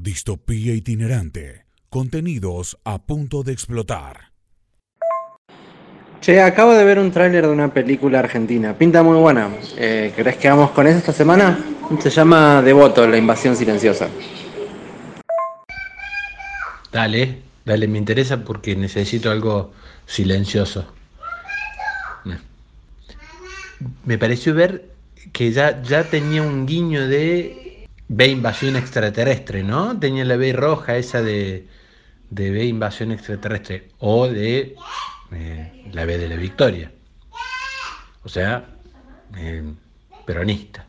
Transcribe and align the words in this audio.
Distopía 0.00 0.74
itinerante. 0.74 1.64
Contenidos 1.90 2.78
a 2.84 3.04
punto 3.04 3.42
de 3.42 3.50
explotar. 3.50 4.30
Che, 6.20 6.40
acabo 6.40 6.72
de 6.74 6.84
ver 6.84 7.00
un 7.00 7.10
tráiler 7.10 7.44
de 7.44 7.52
una 7.52 7.74
película 7.74 8.20
argentina. 8.20 8.78
Pinta 8.78 9.02
muy 9.02 9.16
buena. 9.18 9.50
Eh, 9.76 10.12
¿Querés 10.14 10.36
que 10.36 10.48
vamos 10.48 10.70
con 10.70 10.86
eso 10.86 10.98
esta 10.98 11.12
semana? 11.12 11.58
Se 11.98 12.10
llama 12.10 12.62
Devoto, 12.62 13.08
la 13.08 13.16
invasión 13.16 13.56
silenciosa. 13.56 14.08
Dale, 16.92 17.42
dale, 17.64 17.88
me 17.88 17.98
interesa 17.98 18.44
porque 18.44 18.76
necesito 18.76 19.32
algo 19.32 19.72
silencioso. 20.06 20.86
Me 24.04 24.16
pareció 24.16 24.54
ver 24.54 24.92
que 25.32 25.50
ya, 25.50 25.82
ya 25.82 26.04
tenía 26.04 26.42
un 26.42 26.66
guiño 26.66 27.08
de 27.08 27.67
B 28.08 28.26
invasión 28.26 28.76
extraterrestre, 28.76 29.62
¿no? 29.62 29.98
Tenía 29.98 30.24
la 30.24 30.36
B 30.36 30.52
roja 30.54 30.96
esa 30.96 31.22
de, 31.22 31.68
de 32.30 32.50
B 32.50 32.64
invasión 32.64 33.12
extraterrestre 33.12 33.90
o 33.98 34.26
de 34.26 34.74
eh, 35.32 35.90
la 35.92 36.06
B 36.06 36.16
de 36.16 36.28
la 36.28 36.36
victoria. 36.36 36.90
O 38.24 38.28
sea, 38.28 38.64
eh, 39.36 39.62
peronista. 40.26 40.86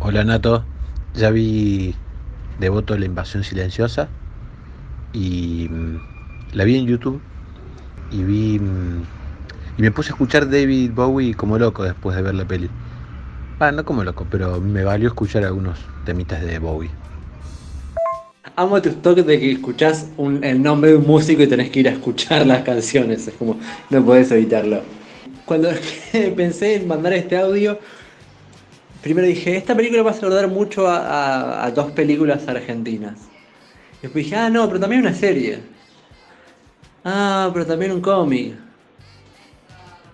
Hola 0.00 0.24
Nato, 0.24 0.64
ya 1.14 1.30
vi 1.30 1.94
Devoto 2.58 2.96
la 2.96 3.06
invasión 3.06 3.42
silenciosa 3.42 4.08
y 5.12 5.68
mm, 5.68 5.96
la 6.52 6.64
vi 6.64 6.78
en 6.78 6.86
YouTube 6.86 7.20
y 8.12 8.22
vi 8.22 8.58
mm, 8.58 9.02
y 9.76 9.82
me 9.82 9.90
puse 9.90 10.10
a 10.10 10.12
escuchar 10.12 10.48
David 10.48 10.92
Bowie 10.94 11.34
como 11.34 11.58
loco 11.58 11.82
después 11.84 12.16
de 12.16 12.22
ver 12.22 12.34
la 12.34 12.44
peli. 12.44 12.70
Ah, 13.60 13.70
no 13.70 13.84
como 13.84 14.02
loco, 14.02 14.26
pero 14.28 14.60
me 14.60 14.82
valió 14.82 15.08
escuchar 15.08 15.44
algunos 15.44 15.78
temitas 16.04 16.42
de 16.42 16.58
Bowie. 16.58 16.90
Amo 18.56 18.82
tus 18.82 19.00
toques 19.00 19.24
de 19.24 19.38
que 19.38 19.52
escuchás 19.52 20.06
el 20.42 20.62
nombre 20.62 20.90
de 20.90 20.96
un 20.96 21.06
músico 21.06 21.42
y 21.42 21.46
tenés 21.46 21.70
que 21.70 21.80
ir 21.80 21.88
a 21.88 21.92
escuchar 21.92 22.46
las 22.46 22.62
canciones. 22.62 23.26
Es 23.28 23.34
como, 23.34 23.56
no 23.90 24.04
podés 24.04 24.30
evitarlo. 24.32 24.82
Cuando 25.44 25.70
pensé 26.36 26.76
en 26.76 26.88
mandar 26.88 27.12
este 27.12 27.36
audio, 27.36 27.78
primero 29.02 29.26
dije, 29.26 29.56
esta 29.56 29.76
película 29.76 30.02
va 30.02 30.10
a 30.10 30.14
saludar 30.14 30.48
mucho 30.48 30.88
a, 30.88 31.64
a 31.64 31.70
dos 31.70 31.92
películas 31.92 32.46
argentinas. 32.48 33.20
Después 34.02 34.24
dije, 34.24 34.36
ah, 34.36 34.50
no, 34.50 34.66
pero 34.66 34.80
también 34.80 35.00
una 35.02 35.14
serie. 35.14 35.60
Ah, 37.04 37.50
pero 37.52 37.64
también 37.64 37.92
un 37.92 38.00
cómic. 38.00 38.54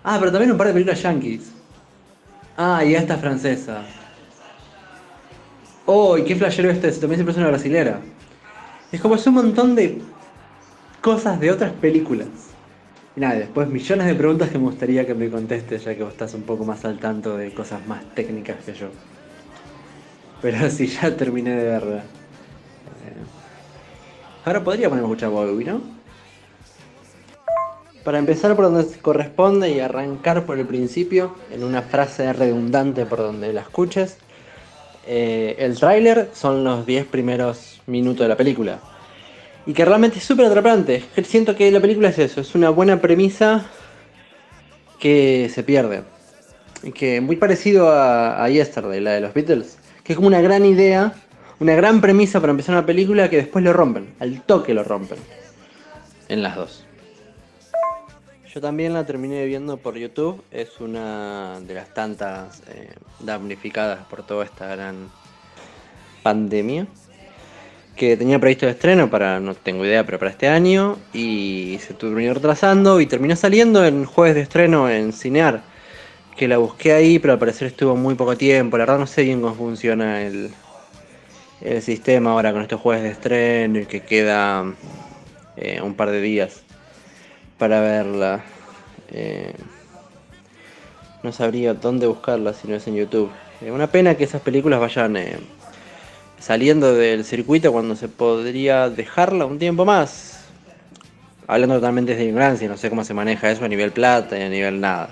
Ah, 0.05 0.17
pero 0.19 0.31
también 0.31 0.53
un 0.53 0.59
par 0.59 0.67
de 0.67 0.73
películas 0.75 1.03
yankees. 1.03 1.53
Ah, 2.63 2.85
y 2.85 2.95
esta 2.95 3.17
francesa. 3.17 3.85
Oh, 5.87 6.19
y 6.19 6.25
qué 6.25 6.37
flashero 6.37 6.69
este, 6.71 6.91
también 6.91 7.17
siempre 7.17 7.33
es 7.33 7.39
una 7.39 7.49
brasilera. 7.49 8.03
Es 8.93 9.01
como 9.01 9.15
es 9.15 9.27
un 9.27 9.33
montón 9.33 9.75
de 9.75 10.03
cosas 11.01 11.41
de 11.41 11.51
otras 11.51 11.73
películas. 11.73 12.29
Y 13.17 13.21
nada, 13.21 13.37
después 13.37 13.67
millones 13.67 14.09
de 14.09 14.15
preguntas 14.15 14.51
que 14.51 14.59
me 14.59 14.65
gustaría 14.65 15.07
que 15.07 15.15
me 15.15 15.31
contestes, 15.31 15.85
ya 15.85 15.95
que 15.95 16.03
vos 16.03 16.13
estás 16.13 16.35
un 16.35 16.43
poco 16.43 16.67
más 16.67 16.85
al 16.85 16.99
tanto 16.99 17.35
de 17.39 17.51
cosas 17.55 17.87
más 17.87 18.05
técnicas 18.15 18.59
que 18.63 18.75
yo. 18.75 18.91
Pero 20.43 20.71
sí, 20.71 20.87
ya 20.87 21.17
terminé 21.17 21.57
de 21.57 21.65
verla. 21.65 21.97
Eh, 21.97 23.25
ahora 24.45 24.63
podría 24.63 24.91
ponerme 24.91 25.09
a 25.09 25.11
escuchar 25.13 25.31
Bobby, 25.31 25.65
¿no? 25.65 25.81
Para 28.05 28.19
empezar 28.19 28.57
por 28.57 28.71
donde 28.71 28.87
corresponde 28.99 29.71
y 29.71 29.81
arrancar 29.81 30.47
por 30.47 30.59
el 30.59 30.67
principio, 30.67 31.35
en 31.53 31.63
una 31.65 31.83
frase 31.83 32.33
redundante 32.33 33.05
por 33.05 33.19
donde 33.19 33.53
la 33.53 33.61
escuches, 33.61 34.17
eh, 35.07 35.57
el 35.59 35.79
tráiler 35.79 36.31
son 36.33 36.65
los 36.65 36.87
10 36.87 37.07
primeros 37.07 37.83
minutos 37.87 38.25
de 38.25 38.29
la 38.29 38.37
película. 38.37 38.81
Y 39.67 39.75
que 39.75 39.85
realmente 39.85 40.19
es 40.19 40.25
súper 40.25 40.47
atrapante. 40.47 41.05
Siento 41.25 41.55
que 41.55 41.71
la 41.71 41.81
película 41.81 42.09
es 42.09 42.19
eso, 42.19 42.41
es 42.41 42.55
una 42.55 42.71
buena 42.71 43.03
premisa 43.03 43.67
que 44.99 45.51
se 45.53 45.63
pierde. 45.63 46.03
Y 46.83 46.93
que 46.93 47.21
muy 47.21 47.37
parecido 47.37 47.91
a, 47.91 48.43
a 48.43 48.49
Yesterday, 48.49 49.01
la 49.01 49.13
de 49.13 49.21
los 49.21 49.35
Beatles, 49.35 49.77
que 50.03 50.15
es 50.15 50.17
como 50.17 50.29
una 50.29 50.41
gran 50.41 50.65
idea, 50.65 51.13
una 51.59 51.75
gran 51.75 52.01
premisa 52.01 52.41
para 52.41 52.53
empezar 52.53 52.75
una 52.75 52.87
película 52.87 53.29
que 53.29 53.37
después 53.37 53.63
lo 53.63 53.75
rompen, 53.75 54.15
al 54.21 54.41
toque 54.41 54.73
lo 54.73 54.85
rompen. 54.85 55.19
En 56.31 56.43
las 56.43 56.57
dos. 56.57 56.87
Yo 58.53 58.61
también 58.61 58.95
la 58.95 59.07
terminé 59.07 59.47
viendo 59.47 59.77
por 59.77 59.97
YouTube. 59.97 60.43
Es 60.51 60.81
una 60.81 61.61
de 61.61 61.73
las 61.73 61.95
tantas 61.95 62.65
eh, 62.67 62.91
damnificadas 63.21 64.05
por 64.07 64.27
toda 64.27 64.45
esta 64.45 64.67
gran 64.67 65.09
pandemia. 66.25 66.89
Que 67.95 68.17
tenía 68.17 68.41
previsto 68.41 68.67
de 68.67 68.73
estreno 68.73 69.09
para, 69.09 69.39
no 69.39 69.55
tengo 69.55 69.85
idea, 69.85 70.05
pero 70.05 70.19
para 70.19 70.33
este 70.33 70.49
año. 70.49 70.99
Y 71.13 71.79
se 71.81 71.95
terminó 71.95 72.35
retrasando 72.35 73.01
y 73.01 73.07
terminó 73.07 73.37
saliendo 73.37 73.85
en 73.87 74.05
jueves 74.05 74.35
de 74.35 74.41
estreno 74.41 74.91
en 74.91 75.13
Cinear. 75.13 75.63
Que 76.37 76.49
la 76.49 76.59
busqué 76.59 76.93
ahí, 76.93 77.21
pero 77.21 77.35
al 77.35 77.39
parecer 77.39 77.69
estuvo 77.69 77.95
muy 77.95 78.17
poco 78.17 78.37
tiempo. 78.37 78.77
La 78.79 78.83
verdad 78.83 78.99
no 78.99 79.07
sé 79.07 79.23
bien 79.23 79.43
cómo 79.43 79.55
funciona 79.55 80.23
el, 80.23 80.51
el 81.61 81.83
sistema 81.83 82.33
ahora 82.33 82.53
con 82.53 82.63
estos 82.63 82.81
jueves 82.81 83.05
de 83.05 83.11
estreno 83.11 83.79
y 83.79 83.87
que 83.87 84.01
queda 84.01 84.75
eh, 85.57 85.81
un 85.81 85.95
par 85.95 86.11
de 86.11 86.21
días 86.21 86.65
para 87.61 87.81
verla. 87.83 88.43
Eh, 89.13 89.53
no 91.23 91.31
sabría 91.31 91.75
dónde 91.75 92.07
buscarla 92.07 92.55
si 92.55 92.67
no 92.67 92.75
es 92.75 92.87
en 92.89 92.97
YouTube. 92.97 93.31
Es 93.61 93.71
una 93.71 93.87
pena 93.87 94.15
que 94.15 94.25
esas 94.25 94.41
películas 94.41 94.81
vayan 94.81 95.17
eh, 95.19 95.37
saliendo 96.39 96.95
del 96.95 97.25
circuito 97.27 97.71
cuando 97.71 97.95
se 97.97 98.09
podría 98.09 98.89
dejarla 98.89 99.45
un 99.45 99.59
tiempo 99.59 99.85
más. 99.85 100.47
Hablando 101.47 101.75
totalmente 101.75 102.17
de 102.17 102.25
ignorancia, 102.25 102.67
no 102.67 102.79
sé 102.79 102.89
cómo 102.89 103.05
se 103.05 103.13
maneja 103.13 103.51
eso 103.51 103.65
a 103.65 103.69
nivel 103.69 103.93
plata 103.93 104.39
y 104.39 104.43
a 104.43 104.49
nivel 104.49 104.81
nada. 104.81 105.11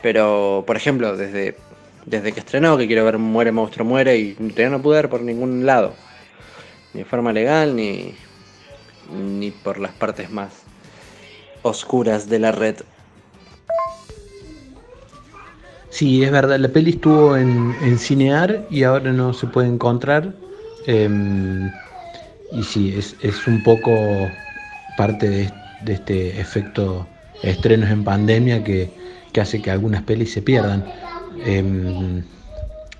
Pero, 0.00 0.64
por 0.66 0.76
ejemplo, 0.76 1.14
desde, 1.14 1.56
desde 2.06 2.32
que 2.32 2.40
estrenó, 2.40 2.78
que 2.78 2.86
quiero 2.86 3.04
ver 3.04 3.18
Muere 3.18 3.52
Monstruo 3.52 3.84
Muere, 3.84 4.16
y 4.16 4.32
todavía 4.32 4.70
no 4.70 4.80
pude 4.80 4.96
ver 4.96 5.10
por 5.10 5.20
ningún 5.20 5.66
lado. 5.66 5.92
Ni 6.94 7.00
de 7.00 7.04
forma 7.04 7.32
legal, 7.32 7.76
ni, 7.76 8.14
ni 9.12 9.50
por 9.50 9.78
las 9.78 9.92
partes 9.92 10.30
más 10.30 10.65
oscuras 11.66 12.28
de 12.28 12.38
la 12.38 12.52
red. 12.52 12.76
Sí, 15.90 16.22
es 16.22 16.30
verdad, 16.30 16.58
la 16.58 16.68
peli 16.68 16.90
estuvo 16.90 17.36
en, 17.36 17.98
Cinear 17.98 18.66
y 18.70 18.82
ahora 18.82 19.12
no 19.12 19.32
se 19.32 19.46
puede 19.46 19.68
encontrar. 19.68 20.34
Em, 20.86 21.70
y 22.52 22.62
sí, 22.62 22.94
es, 22.94 23.46
un 23.46 23.62
poco 23.62 23.92
parte 24.98 25.28
de, 25.28 25.52
este 25.86 26.38
efecto 26.38 27.06
estrenos 27.42 27.90
en 27.90 28.04
pandemia 28.04 28.62
que, 28.62 28.90
hace 29.40 29.62
que 29.62 29.70
algunas 29.70 30.02
pelis 30.02 30.32
se 30.32 30.42
pierdan. 30.42 30.84
Em, 31.44 32.22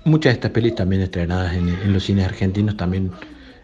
muchas 0.03 0.31
de 0.31 0.35
estas 0.35 0.51
pelis 0.51 0.73
también 0.73 1.03
estrenadas 1.03 1.53
en, 1.53 1.93
los 1.93 2.03
cines 2.03 2.25
argentinos 2.25 2.77
también 2.77 3.11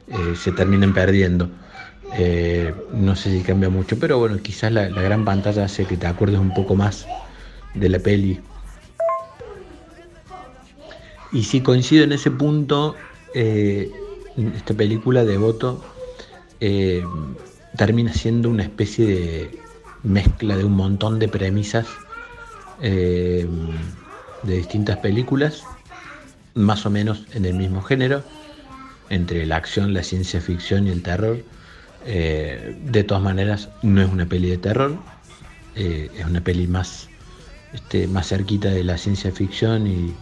eh, 0.09 0.36
se 0.36 0.52
terminan 0.52 0.94
perdiendo. 0.94 1.50
Eh, 2.16 2.74
no 2.94 3.16
sé 3.16 3.31
si 3.31 3.41
cambia 3.41 3.69
mucho, 3.69 3.97
pero 3.97 4.19
bueno, 4.19 4.38
quizás 4.38 4.72
la, 4.72 4.88
gran 4.88 5.25
pantalla 5.25 5.66
hace 5.66 5.85
que 5.85 5.97
te 5.97 6.06
acuerdes 6.06 6.40
un 6.40 6.53
poco 6.53 6.75
más 6.75 7.07
de 7.74 7.90
la 7.90 8.00
peli. 8.00 8.40
Y 11.31 11.44
si 11.44 11.62
coincido 11.62 12.03
en 12.03 12.12
ese 12.12 12.29
punto, 12.29 12.96
eh, 13.34 13.91
esta 14.56 14.75
película 14.75 15.25
de 15.25 15.38
Voto 15.38 15.84
eh, 16.59 17.03
termina 17.75 18.13
siendo 18.13 18.50
una 18.50 18.62
especie 18.62 19.07
de 19.07 19.59
mezcla 20.03 20.56
de 20.56 20.66
un 20.66 20.74
montón 20.74 21.18
de 21.18 21.28
premisas 21.28 21.88
de 22.81 23.47
distintas 24.44 24.97
películas, 24.97 25.63
más 26.53 26.85
o 26.85 26.90
menos 26.90 27.25
en 27.34 27.45
el 27.45 27.53
mismo 27.53 27.81
género, 27.81 28.24
entre 29.09 29.45
la 29.45 29.56
acción, 29.56 29.94
la 29.94 30.04
ciencia 30.04 30.42
ficción 30.42 30.88
y 30.88 30.92
el 30.92 31.01
terror 31.01 31.38
eh, 32.06 32.76
de 32.84 33.04
todas 33.04 33.24
maneras, 33.24 33.70
no 33.82 34.02
es 34.02 34.12
una 34.12 34.26
peli 34.26 34.50
de 34.50 34.58
terror, 34.58 34.98
eh, 35.76 36.10
es 36.18 36.26
una 36.26 36.42
peli 36.42 36.68
más, 36.68 37.08
este, 37.74 38.08
más 38.08 38.28
cerquita 38.28 38.70
de 38.70 38.84
la 38.84 38.98
ciencia 38.98 39.32
ficción 39.32 39.88
y, 39.88 40.14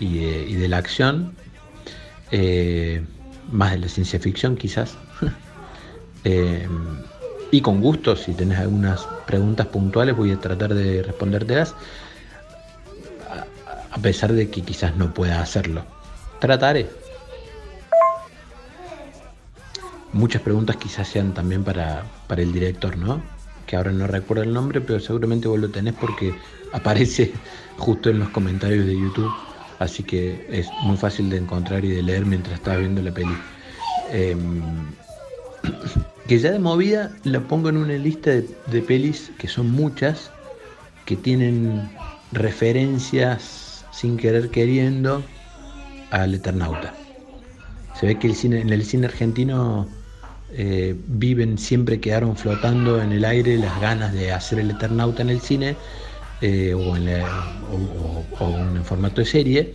de 0.00 0.68
la 0.68 0.78
acción, 0.78 1.34
eh, 2.30 3.02
más 3.50 3.72
de 3.72 3.78
la 3.78 3.88
ciencia 3.88 4.18
ficción 4.18 4.56
quizás. 4.56 4.96
y 7.50 7.60
con 7.60 7.80
gusto, 7.80 8.16
si 8.16 8.32
tenés 8.32 8.58
algunas 8.58 9.06
preguntas 9.26 9.66
puntuales, 9.66 10.16
voy 10.16 10.32
a 10.32 10.40
tratar 10.40 10.74
de 10.74 11.02
respondértelas, 11.02 11.74
a 13.90 13.98
pesar 13.98 14.32
de 14.32 14.50
que 14.50 14.62
quizás 14.62 14.96
no 14.96 15.14
pueda 15.14 15.40
hacerlo. 15.40 15.84
Trataré. 16.40 17.03
Muchas 20.14 20.42
preguntas 20.42 20.76
quizás 20.76 21.08
sean 21.08 21.34
también 21.34 21.64
para, 21.64 22.04
el 22.36 22.52
director, 22.52 22.96
¿no? 22.96 23.22
Que 23.66 23.76
ahora 23.76 23.92
no 23.92 24.06
recuerdo 24.06 24.42
el 24.42 24.52
nombre, 24.52 24.80
pero 24.80 25.00
seguramente 25.00 25.48
vos 25.48 25.60
lo 25.60 25.70
tenés 25.70 25.94
porque 25.94 26.34
aparece 26.72 27.32
justo 27.76 28.10
en 28.10 28.20
los 28.20 28.30
comentarios 28.30 28.86
de 28.86 28.98
YouTube 28.98 29.32
así 29.78 30.02
que 30.02 30.46
es 30.50 30.68
muy 30.82 30.96
fácil 30.96 31.30
de 31.30 31.38
encontrar 31.38 31.84
y 31.84 31.90
de 31.90 32.02
leer 32.02 32.26
mientras 32.26 32.56
estás 32.56 32.78
viendo 32.78 33.02
la 33.02 33.12
peli. 33.12 33.36
Em, 34.10 34.62
que 36.28 36.38
ya 36.38 36.50
de 36.50 36.58
movida 36.58 37.12
la 37.24 37.40
pongo 37.40 37.68
en 37.68 37.76
una 37.76 37.94
lista 37.94 38.30
de, 38.30 38.82
pelis 38.82 39.30
que 39.38 39.48
son 39.48 39.70
muchas, 39.70 40.30
que 41.04 41.16
tienen 41.16 41.90
referencias 42.32 43.84
sin 43.92 44.16
querer 44.16 44.50
queriendo 44.50 45.22
al 46.10 46.34
Eternauta. 46.34 46.94
Se 47.98 48.06
ve 48.06 48.18
que 48.18 48.28
el 48.28 48.34
cine, 48.34 48.60
en 48.60 48.70
el 48.70 48.84
cine 48.84 49.06
argentino 49.06 49.86
eh, 50.56 50.94
viven, 51.08 51.58
siempre 51.58 51.98
quedaron 51.98 52.36
flotando 52.36 53.02
en 53.02 53.10
el 53.10 53.24
aire 53.24 53.58
las 53.58 53.80
ganas 53.80 54.12
de 54.12 54.30
hacer 54.30 54.60
el 54.60 54.70
Eternauta 54.70 55.22
en 55.22 55.30
el 55.30 55.40
cine 55.40 55.76
eh, 56.42 56.72
o, 56.74 56.96
en 56.96 58.84
formato 58.84 59.20
de 59.20 59.26
serie, 59.26 59.74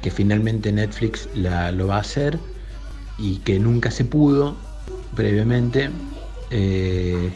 que 0.00 0.10
finalmente 0.10 0.72
Netflix 0.72 1.28
lo 1.34 1.88
va 1.88 1.96
a 1.96 2.00
hacer 2.00 2.38
y 3.18 3.36
que 3.40 3.58
nunca 3.58 3.90
se 3.90 4.06
pudo 4.06 4.56
previamente 5.14 5.90
eh, 6.50 7.30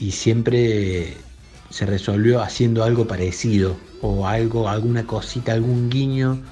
y, 0.00 0.10
siempre 0.10 1.16
se 1.70 1.86
resolvió 1.86 2.42
haciendo 2.42 2.82
algo 2.82 3.06
parecido 3.06 3.76
o 4.02 4.26
algo, 4.26 4.68
alguna 4.68 5.06
cosita, 5.06 5.52
algún 5.52 5.88
guiño 5.88 6.42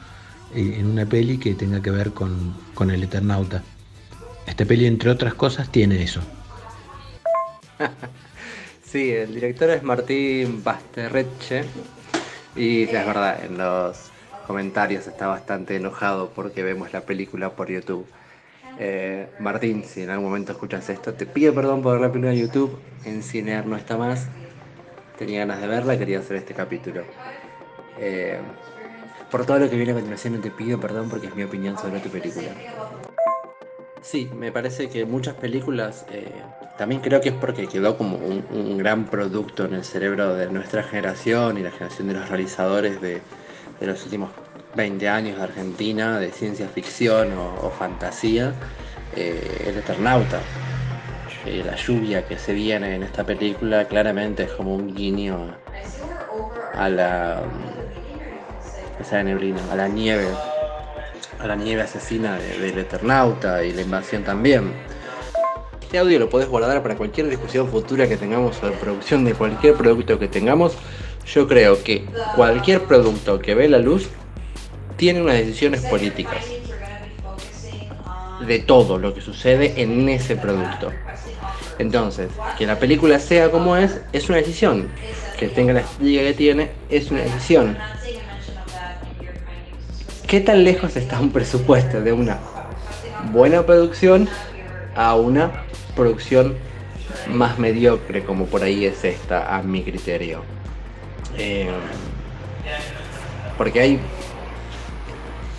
en 0.55 0.87
una 0.87 1.06
peli 1.06 1.39
que 1.39 1.55
tenga 1.55 1.83
que 1.83 1.91
ver 1.91 2.12
con, 2.12 2.55
con 2.75 2.93
el 2.93 3.03
Eternauta. 3.03 3.65
Esta 4.46 4.64
peli, 4.64 4.87
entre 4.87 5.11
otras 5.11 5.35
cosas, 5.35 5.70
tiene 5.70 6.02
eso. 6.02 6.20
sí, 8.85 9.11
el 9.11 9.35
director 9.35 9.70
es 9.70 9.82
Martín 9.82 10.62
Basterreche 10.62 11.64
y 12.55 12.82
es 12.85 12.93
verdad, 12.93 13.44
en 13.44 13.58
los 13.58 14.11
comentarios 14.46 15.06
está 15.06 15.26
bastante 15.26 15.76
enojado 15.76 16.31
porque 16.35 16.62
vemos 16.62 16.93
la 16.93 17.00
película 17.00 17.50
por 17.50 17.69
YouTube. 17.70 18.06
Eh, 18.79 19.29
Martín, 19.38 19.85
si 19.85 20.02
en 20.02 20.11
algún 20.11 20.26
momento 20.26 20.52
escuchas 20.52 20.88
esto, 20.88 21.14
te 21.14 21.26
pido 21.26 21.55
perdón 21.55 21.82
por 21.82 21.93
ver 21.93 22.02
la 22.02 22.12
película 22.12 22.32
en 22.32 22.41
YouTube. 22.41 22.79
En 23.05 23.23
Cinear 23.23 23.67
no 23.67 23.76
está 23.76 23.96
más. 23.96 24.29
Tenía 25.19 25.41
ganas 25.41 25.61
de 25.61 25.69
verla, 25.69 25.99
quería 25.99 26.19
hacer 26.19 26.37
este 26.37 26.55
capítulo. 26.55 27.02
Eh, 27.99 28.38
por 29.31 29.46
todo 29.46 29.58
lo 29.58 29.70
que 29.70 29.76
viene 29.76 29.93
a 29.93 29.94
continuación, 29.94 30.41
te 30.41 30.50
pido 30.50 30.79
perdón 30.79 31.08
porque 31.08 31.29
es 31.29 31.35
mi 31.35 31.44
opinión 31.44 31.79
sobre 31.79 32.00
tu 32.00 32.08
película. 32.08 32.50
Sí, 34.05 34.29
me 34.35 34.53
parece 34.53 34.91
que 34.91 35.06
muchas 35.06 35.35
películas, 35.35 36.05
eh, 36.11 36.43
también 36.77 37.01
creo 37.01 37.23
que 37.23 37.31
es 37.31 37.35
porque 37.35 37.67
quedó 37.67 37.97
como 37.97 38.19
un, 38.19 38.77
gran 38.77 39.06
producto 39.06 39.65
en 39.65 39.73
el 39.73 39.83
cerebro 39.83 40.35
de 40.35 40.51
nuestra 40.51 40.83
generación 40.83 41.56
y 41.56 41.62
la 41.62 41.71
generación 41.71 42.09
de 42.09 42.15
los 42.15 42.29
realizadores 42.29 43.01
de, 43.01 43.23
de 43.81 43.87
los 43.87 44.05
últimos 44.05 44.31
20 44.75 45.09
años 45.09 45.39
de 45.39 45.43
Argentina, 45.43 46.21
de 46.21 46.31
ciencia 46.33 46.69
ficción 46.69 47.33
o, 47.33 47.71
fantasía, 47.71 48.53
eh, 49.17 49.65
el 49.69 49.79
Eternauta. 49.79 50.39
Eh, 51.47 51.62
la 51.65 51.75
lluvia 51.75 52.23
que 52.29 52.37
se 52.37 52.53
viene 52.53 52.97
en 52.97 53.05
esta 53.05 53.25
película 53.25 53.87
claramente 53.89 54.43
es 54.43 54.51
como 54.51 54.75
un 54.75 54.95
guiño 54.95 55.56
a 56.75 56.89
la 56.91 57.43
esa 59.01 59.23
neblina, 59.23 59.61
a 59.73 59.77
la 59.77 59.89
nieve, 59.89 60.29
la 61.46 61.56
nieve 61.56 61.82
asesina 61.82 62.38
del 62.38 62.79
Eternauta 62.79 63.64
y 63.64 63.73
la 63.73 63.82
invasión 63.82 64.25
también. 64.25 64.73
Este 65.81 65.99
audio 65.99 66.19
lo 66.19 66.29
podés 66.29 66.49
guardar 66.49 66.82
para 66.82 66.96
cualquier 66.96 67.29
discusión 67.29 67.69
futura 67.69 68.08
que 68.08 68.17
tengamos 68.17 68.56
sobre 68.56 68.73
producción 68.76 69.25
de 69.25 69.35
cualquier 69.35 69.75
producto 69.75 70.19
que 70.19 70.29
tengamos. 70.29 70.76
Yo 71.26 71.46
creo 71.46 71.82
que 71.82 72.05
cualquier 72.35 72.82
producto 72.82 73.38
que 73.38 73.55
ve 73.55 73.69
la 73.69 73.79
luz 73.79 74.08
tiene 74.96 75.23
unas 75.23 75.37
decisiones 75.37 75.82
políticas 75.82 76.44
de 78.46 78.58
todo 78.58 78.99
lo 78.99 79.14
que 79.14 79.20
sucede 79.20 79.81
en 79.81 80.08
ese 80.08 80.37
producto. 80.37 80.91
Entonces, 81.79 82.31
que 82.56 82.67
la 82.67 82.79
película 82.79 83.19
sea 83.19 83.50
como 83.50 83.76
es, 83.76 84.00
es 84.12 84.29
una 84.29 84.38
decisión. 84.38 84.88
Que 85.38 85.49
tenga 85.49 85.73
la 85.73 85.81
estrella 85.81 86.23
que 86.23 86.35
tiene, 86.35 86.70
es 86.88 87.11
una 87.11 87.23
decisión. 87.23 87.76
¿Qué 90.34 90.40
tan 90.40 90.64
lejos 90.64 90.96
está 90.96 91.20
un 91.20 91.31
presupuesto 91.31 92.00
de 92.00 92.12
una 92.12 92.40
buena 93.31 93.64
producción 93.64 94.28
a 94.96 95.14
una 95.14 95.62
producción 95.94 96.56
más 97.31 97.56
mediocre, 97.60 98.25
como 98.25 98.46
por 98.46 98.64
ahí 98.64 98.84
es 98.84 99.04
esta, 99.04 99.56
a 99.56 99.62
mi 99.62 99.84
criterio? 99.84 100.42
Eh, 101.38 101.70
porque 103.56 103.78
hay 103.78 104.00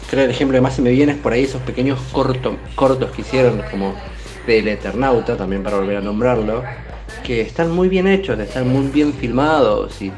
creo 0.09 0.25
el 0.25 0.31
ejemplo 0.31 0.57
que 0.57 0.61
más 0.61 0.75
se 0.75 0.81
me 0.81 0.91
viene 0.91 1.13
es 1.13 1.19
por 1.19 1.31
ahí 1.31 1.45
esos 1.45 1.61
pequeños 1.61 1.97
cortos 2.11 3.11
que 3.11 3.21
hicieron 3.21 3.63
como 3.71 3.95
del 4.45 4.67
Eternauta, 4.67 5.37
también 5.37 5.63
para 5.63 5.77
volver 5.77 5.95
a 5.95 6.01
nombrarlo, 6.01 6.65
que 7.23 7.39
están 7.39 7.71
muy 7.71 7.87
bien 7.87 8.07
hechos, 8.07 8.37
están 8.39 8.67
muy 8.67 8.87
bien 8.87 9.13
filmados 9.13 10.01
y, 10.01 10.11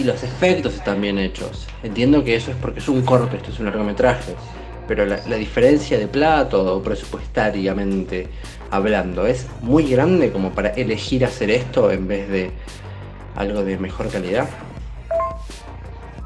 y 0.00 0.04
los 0.04 0.22
efectos 0.22 0.74
están 0.74 1.00
bien 1.00 1.18
hechos. 1.18 1.66
Entiendo 1.82 2.24
que 2.24 2.34
eso 2.34 2.50
es 2.50 2.56
porque 2.56 2.80
es 2.80 2.88
un 2.88 3.02
corto, 3.02 3.36
esto 3.36 3.50
es 3.50 3.58
un 3.58 3.66
largometraje, 3.66 4.34
pero 4.88 5.04
la, 5.04 5.16
diferencia 5.36 5.98
de 5.98 6.08
plato 6.08 6.76
o 6.76 6.82
presupuestariamente 6.82 8.28
hablando 8.70 9.26
es 9.26 9.46
muy 9.60 9.90
grande 9.90 10.32
como 10.32 10.50
para 10.52 10.70
elegir 10.70 11.24
hacer 11.24 11.50
esto 11.50 11.90
en 11.90 12.08
vez 12.08 12.28
de 12.28 12.50
algo 13.36 13.62
de 13.62 13.78
mejor 13.78 14.08
calidad. 14.08 14.48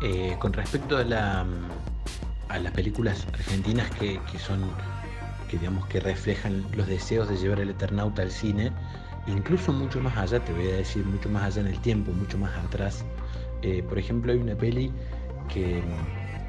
Eh, 0.02 0.36
con 0.38 0.52
respecto 0.52 0.96
a 0.96 1.04
la 1.04 1.46
a 2.48 2.58
las 2.58 2.72
películas 2.72 3.26
argentinas 3.32 3.90
que, 3.90 4.20
son, 4.38 4.70
que 5.50 5.58
digamos 5.58 5.86
que 5.86 5.98
reflejan 5.98 6.64
los 6.76 6.86
deseos 6.86 7.28
de 7.28 7.36
llevar 7.36 7.58
el 7.58 7.70
Eternauta 7.70 8.22
al 8.22 8.30
cine, 8.30 8.70
incluso 9.26 9.72
mucho 9.72 10.00
más 10.00 10.16
allá, 10.16 10.38
te 10.38 10.52
voy 10.52 10.68
a 10.68 10.76
decir, 10.76 11.04
mucho 11.04 11.28
más 11.28 11.42
allá 11.42 11.62
en 11.62 11.66
el 11.66 11.80
tiempo, 11.80 12.12
mucho 12.12 12.38
más 12.38 12.54
atrás. 12.64 13.04
Eh, 13.64 13.82
por 13.82 13.98
ejemplo, 13.98 14.30
hay 14.30 14.38
una 14.38 14.54
peli 14.54 14.92
que 15.48 15.82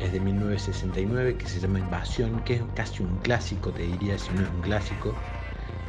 es 0.01 0.12
de 0.12 0.19
1969 0.19 1.38
que 1.38 1.47
se 1.47 1.62
llama 1.62 1.79
Invasión, 1.79 2.41
que 2.41 2.56
es 2.56 2.62
casi 2.75 3.03
un 3.03 3.17
clásico, 3.19 3.71
te 3.71 3.83
diría, 3.83 4.19
si 4.19 4.33
no 4.33 4.41
es 4.41 4.50
un 4.50 4.62
clásico, 4.62 5.13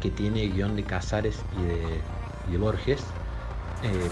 que 0.01 0.13
tiene 0.13 0.47
guion 0.47 0.77
de 0.77 0.85
Casares 0.85 1.43
y 1.59 2.53
de, 2.53 2.59
Borges. 2.59 3.01
Eh, 3.83 4.09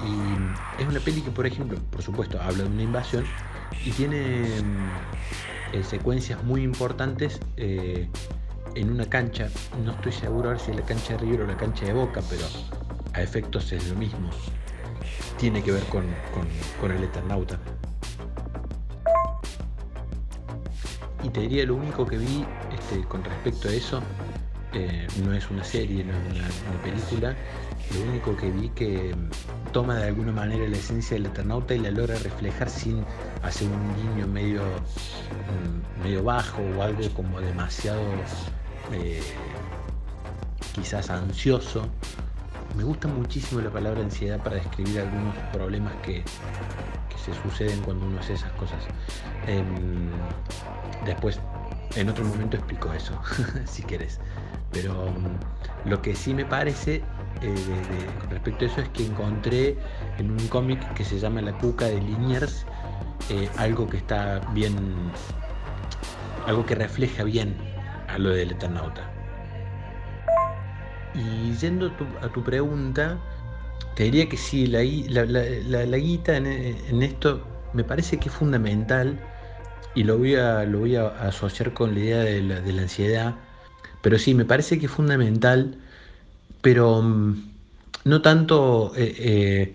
y 0.00 0.82
es 0.82 0.88
una 0.88 1.00
peli 1.00 1.20
que, 1.20 1.30
por 1.30 1.46
ejemplo, 1.46 1.78
por 1.90 2.00
supuesto, 2.00 2.40
habla 2.40 2.64
de 2.64 2.70
una 2.70 2.82
invasión, 2.82 3.26
y 3.84 3.90
tiene 3.90 4.40
mm, 4.62 5.74
eh, 5.76 5.84
secuencias 5.84 6.42
muy 6.44 6.62
importantes 6.62 7.40
en 7.58 8.90
una 8.90 9.04
cancha. 9.04 9.50
No 9.84 9.92
estoy 9.92 10.12
seguro 10.12 10.48
a 10.48 10.52
ver 10.52 10.60
si 10.60 10.70
es 10.70 10.78
la 10.78 10.86
cancha 10.86 11.12
de 11.12 11.18
River 11.18 11.42
o 11.42 11.46
la 11.46 11.58
cancha 11.58 11.84
de 11.84 11.92
Boca, 11.92 12.22
pero 12.30 12.46
a 13.12 13.20
efectos 13.20 13.70
es 13.70 13.86
lo 13.86 13.96
mismo. 13.96 14.30
Tiene 15.38 15.62
que 15.62 15.72
ver 15.72 15.82
con, 15.84 16.04
el 16.90 17.04
Eternauta. 17.04 17.58
Y 21.22 21.28
te 21.30 21.40
diría 21.40 21.64
lo 21.64 21.76
único 21.76 22.06
que 22.06 22.18
vi 22.18 22.44
este, 22.72 23.02
con 23.08 23.24
respecto 23.24 23.68
a 23.68 23.72
eso, 23.72 24.02
eh, 24.74 25.06
no 25.24 25.32
es 25.32 25.50
una 25.50 25.64
serie, 25.64 26.04
no 26.04 26.12
es 26.12 26.18
una 26.68 26.82
película, 26.82 27.34
lo 27.92 28.10
único 28.10 28.36
que 28.36 28.50
vi 28.50 28.68
que 28.70 29.14
toma 29.72 29.96
de 29.96 30.08
alguna 30.08 30.32
manera 30.32 30.68
la 30.68 30.76
esencia 30.76 31.16
del 31.16 31.26
Eternauta 31.26 31.74
y 31.74 31.78
la 31.78 31.90
logra 31.90 32.16
reflejar 32.18 32.70
sin 32.70 33.04
hacer 33.42 33.68
un 33.68 33.96
guiño 33.96 34.26
medio, 34.26 34.62
mm, 34.62 36.02
medio 36.02 36.22
bajo 36.24 36.62
o 36.62 36.82
algo 36.82 37.08
como 37.14 37.40
demasiado 37.40 38.00
eh, 38.92 39.20
quizás 40.74 41.10
ansioso. 41.10 41.88
Me 42.76 42.84
gusta 42.84 43.08
muchísimo 43.08 43.60
la 43.60 43.70
palabra 43.70 44.00
ansiedad 44.00 44.42
para 44.42 44.56
describir 44.56 45.00
algunos 45.00 45.34
problemas 45.52 45.92
que, 46.02 46.22
se 47.24 47.32
suceden 47.42 47.80
cuando 47.80 48.04
uno 48.04 48.20
hace 48.20 48.34
esas 48.34 48.52
cosas. 48.52 48.84
Em, 49.46 50.10
después, 51.06 51.40
en 51.96 52.10
otro 52.10 52.22
momento 52.24 52.58
explico 52.58 52.92
eso, 52.92 53.18
si 53.64 53.82
quieres. 53.82 54.20
Pero 54.72 55.06
mm, 55.06 55.88
lo 55.88 56.02
que 56.02 56.14
sí 56.14 56.34
me 56.34 56.44
parece 56.44 57.02
eh, 57.40 57.54
con 58.20 58.30
respecto 58.30 58.64
a 58.64 58.68
eso 58.68 58.80
es 58.82 58.88
que 58.90 59.06
encontré 59.06 59.78
en 60.18 60.32
un 60.32 60.48
cómic 60.48 60.92
que 60.94 61.04
se 61.04 61.18
llama 61.18 61.40
La 61.40 61.56
Cuca 61.56 61.86
de 61.86 62.00
Liniers 62.00 62.66
eh, 63.30 63.48
algo 63.56 63.88
que 63.88 63.96
está 63.96 64.40
bien, 64.52 64.76
algo 66.46 66.66
que 66.66 66.74
refleja 66.74 67.24
bien 67.24 67.56
a 68.08 68.18
lo 68.18 68.30
del 68.30 68.50
Eternauta. 68.52 69.10
Y 71.14 71.54
yendo 71.54 71.92
a 72.20 72.28
tu 72.28 72.42
pregunta, 72.42 73.18
te 73.94 74.04
diría 74.04 74.28
que 74.28 74.36
sí, 74.36 74.66
la, 74.66 74.82
la, 75.24 75.96
guita 75.96 76.36
en, 76.36 77.02
esto 77.02 77.46
me 77.72 77.84
parece 77.84 78.18
que 78.18 78.28
es 78.28 78.34
fundamental 78.34 79.18
y 79.94 80.02
lo 80.02 80.18
voy 80.18 80.34
a, 80.34 80.64
lo 80.64 80.80
voy 80.80 80.96
a 80.96 81.06
asociar 81.08 81.72
con 81.72 81.94
la 81.94 82.00
idea 82.00 82.18
de 82.18 82.42
la, 82.42 82.60
de 82.60 82.72
la 82.72 82.82
ansiedad, 82.82 83.36
pero 84.02 84.18
sí, 84.18 84.34
me 84.34 84.44
parece 84.44 84.78
que 84.78 84.86
es 84.86 84.92
fundamental 84.92 85.76
pero 86.64 87.02
mm, 87.02 87.34
no 88.04 88.22
tanto 88.22 88.92
eh, 88.96 89.14
eh, 89.18 89.74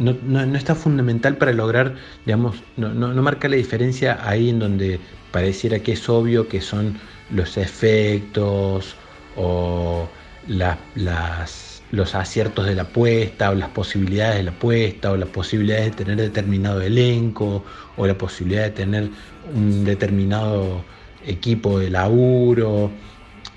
no, 0.00 0.56
está 0.56 0.74
fundamental 0.74 1.36
para 1.36 1.52
lograr, 1.52 1.94
digamos, 2.26 2.56
no, 2.76 2.92
no, 2.92 3.22
marca 3.22 3.48
la 3.48 3.54
diferencia 3.54 4.18
ahí 4.28 4.50
en 4.50 4.58
donde 4.58 4.98
pareciera 5.30 5.78
que 5.78 5.92
es 5.92 6.08
obvio 6.08 6.48
que 6.48 6.60
son 6.60 6.98
los 7.30 7.56
efectos 7.56 8.96
o 9.36 10.08
las, 10.46 11.82
los 11.90 12.14
aciertos 12.14 12.66
de 12.66 12.74
la 12.74 12.82
apuesta 12.82 13.50
o 13.50 13.54
las 13.54 13.70
posibilidades 13.70 14.36
de 14.36 14.42
la 14.44 14.50
apuesta 14.50 15.12
o 15.12 15.16
las 15.16 15.28
posibilidades 15.28 15.86
de 15.86 16.04
tener 16.04 16.16
determinado 16.16 16.80
elenco 16.80 17.64
o 17.96 18.06
la 18.06 18.16
posibilidad 18.16 18.64
de 18.64 18.70
tener 18.70 19.10
un 19.54 19.84
determinado 19.84 20.84
equipo 21.26 21.78
de 21.78 21.90
laburo. 21.90 22.90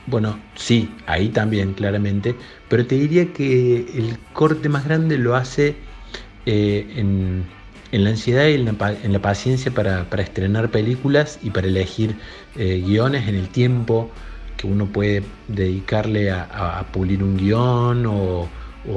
Bueno, 0.05 0.39
sí, 0.55 0.89
ahí 1.05 1.29
también 1.29 1.73
claramente, 1.73 2.35
pero 2.69 2.85
te 2.85 2.95
diría 2.95 3.33
que 3.33 3.79
el 3.79 4.17
corte 4.33 4.69
más 4.69 4.85
grande 4.85 5.17
lo 5.17 5.35
hace 5.35 5.75
eh, 6.45 6.87
en, 6.95 7.45
la 7.91 8.09
ansiedad 8.11 8.47
y 8.47 8.53
en 8.53 9.13
la, 9.13 9.21
paciencia 9.21 9.71
para, 9.71 10.07
estrenar 10.17 10.69
películas 10.69 11.39
y 11.43 11.49
para 11.49 11.67
elegir 11.67 12.15
eh, 12.55 12.81
guiones 12.85 13.27
en 13.27 13.35
el 13.35 13.49
tiempo 13.49 14.11
que 14.57 14.67
uno 14.67 14.87
puede 14.87 15.23
dedicarle 15.47 16.31
a, 16.31 16.85
pulir 16.91 17.23
un 17.23 17.37
guion 17.37 18.05
o, 18.07 18.49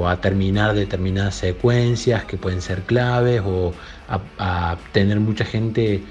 a 0.07 0.21
terminar 0.21 0.73
determinadas 0.73 1.35
secuencias 1.35 2.23
que 2.25 2.37
pueden 2.37 2.61
ser 2.61 2.81
claves 2.83 3.41
o 3.45 3.73
a, 4.09 4.77
tener 4.91 5.19
mucha 5.19 5.45
gente 5.45 6.03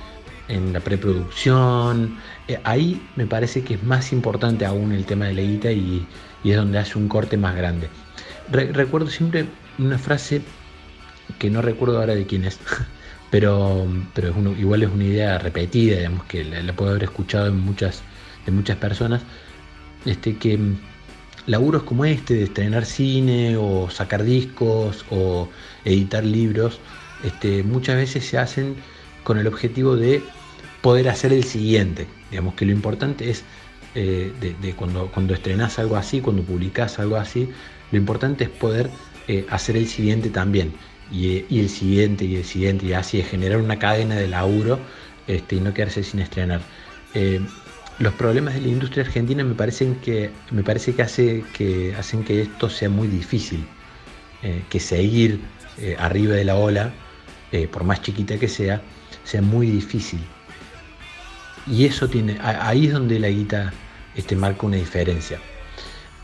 en 0.49 0.73
la 0.73 0.81
preproducción. 0.81 2.17
Eh, 2.49 2.61
ahí 2.65 3.03
me 3.17 3.27
parece 3.27 3.63
que 3.63 3.75
es 3.75 3.83
más 3.83 4.13
importante 4.13 4.65
aún 4.67 4.93
el 4.93 5.05
tema 5.05 5.27
de 5.27 5.35
la 5.35 5.43
guita 5.43 5.71
y, 5.73 6.07
es 6.45 6.57
donde 6.57 6.79
hace 6.79 6.99
un 6.99 7.09
corte 7.09 7.37
más 7.37 7.55
grande. 7.55 7.89
recuerdo 8.51 9.11
siempre 9.11 9.47
una 9.79 9.99
frase 9.99 10.43
que 11.39 11.51
no 11.51 11.63
recuerdo 11.63 11.99
ahora 12.01 12.15
de 12.15 12.27
quién 12.27 12.45
es, 12.45 12.59
pero, 13.31 13.87
pero 14.15 14.31
es 14.31 14.59
igual 14.59 14.83
es 14.83 14.91
una 14.91 15.05
idea 15.05 15.39
repetida, 15.39 15.97
digamos, 15.99 16.25
que 16.25 16.45
la, 16.45 16.73
puedo 16.73 16.91
haber 16.91 17.05
escuchado 17.05 17.47
en 17.49 17.61
muchas, 17.61 18.03
de 18.47 18.53
muchas 18.53 18.77
personas, 18.77 19.23
este, 20.05 20.37
que 20.37 20.59
laburos 21.47 21.83
como 21.83 22.05
este, 22.05 22.35
de 22.35 22.45
estrenar 22.45 22.85
cine 22.85 23.57
o 23.57 23.91
sacar 23.91 24.23
discos 24.25 25.05
o 25.11 25.49
editar 25.85 26.25
libros, 26.25 26.81
este, 27.25 27.63
muchas 27.63 27.97
veces 27.97 28.25
se 28.25 28.39
hacen 28.39 28.77
con 29.25 29.39
el 29.39 29.47
objetivo 29.47 29.97
de 29.97 30.23
poder 30.83 31.09
hacer 31.09 31.33
el 31.33 31.45
siguiente. 31.45 32.07
Digamos 32.31 32.55
que 32.55 32.65
lo 32.65 32.73
importante 32.73 33.31
es, 33.31 33.45
eh, 33.95 34.33
de, 34.41 34.73
cuando, 34.75 35.11
cuando 35.11 35.35
estrenás 35.35 35.79
algo 35.79 35.97
así, 35.97 36.21
cuando 36.21 36.43
publicás 36.43 36.99
algo 36.99 37.17
así, 37.17 37.49
lo 37.91 37.99
importante 37.99 38.45
es 38.45 38.51
poder 38.51 38.91
eh, 39.29 39.47
hacer 39.51 39.77
el 39.77 39.89
siguiente 39.89 40.31
también 40.31 40.73
y, 41.13 41.45
el 41.59 41.69
siguiente 41.69 42.25
y 42.25 42.37
el 42.37 42.45
siguiente 42.45 42.87
y 42.87 42.93
así, 42.93 43.21
es 43.21 43.29
generar 43.29 43.59
una 43.59 43.79
cadena 43.79 44.15
de 44.15 44.29
laburo 44.29 44.79
este, 45.27 45.57
y 45.57 45.61
no 45.61 45.75
quedarse 45.75 46.03
sin 46.03 46.21
estrenar. 46.21 46.61
Eh, 47.15 47.41
los 48.01 48.13
problemas 48.15 48.55
de 48.55 48.63
la 48.63 48.69
industria 48.69 49.05
argentina 49.05 49.45
me 49.45 49.55
parecen 49.55 49.95
que 49.97 50.31
me 50.51 50.65
parece 50.65 50.95
que 50.95 51.03
hace 51.03 51.45
que 51.57 51.95
hacen 51.95 52.25
que 52.25 52.43
esto 52.43 52.69
sea 52.69 52.89
muy 52.89 53.07
difícil, 53.07 53.65
eh, 54.43 54.65
que 54.69 54.81
seguir 54.81 55.41
eh, 55.79 55.95
arriba 55.99 56.35
de 56.35 56.45
la 56.45 56.57
ola, 56.57 56.93
por 57.73 57.83
más 57.83 58.01
chiquita 58.01 58.39
que 58.39 58.47
sea, 58.47 58.81
sea 59.25 59.43
muy 59.43 59.69
difícil. 59.69 60.21
Y 61.67 61.85
eso 61.85 62.09
tiene, 62.09 62.39
ahí 62.41 62.87
es 62.87 62.93
donde 62.93 63.19
la 63.19 63.29
guita 63.29 63.73
este, 64.15 64.37
marca 64.37 64.67
una 64.67 64.77
diferencia. 64.77 65.41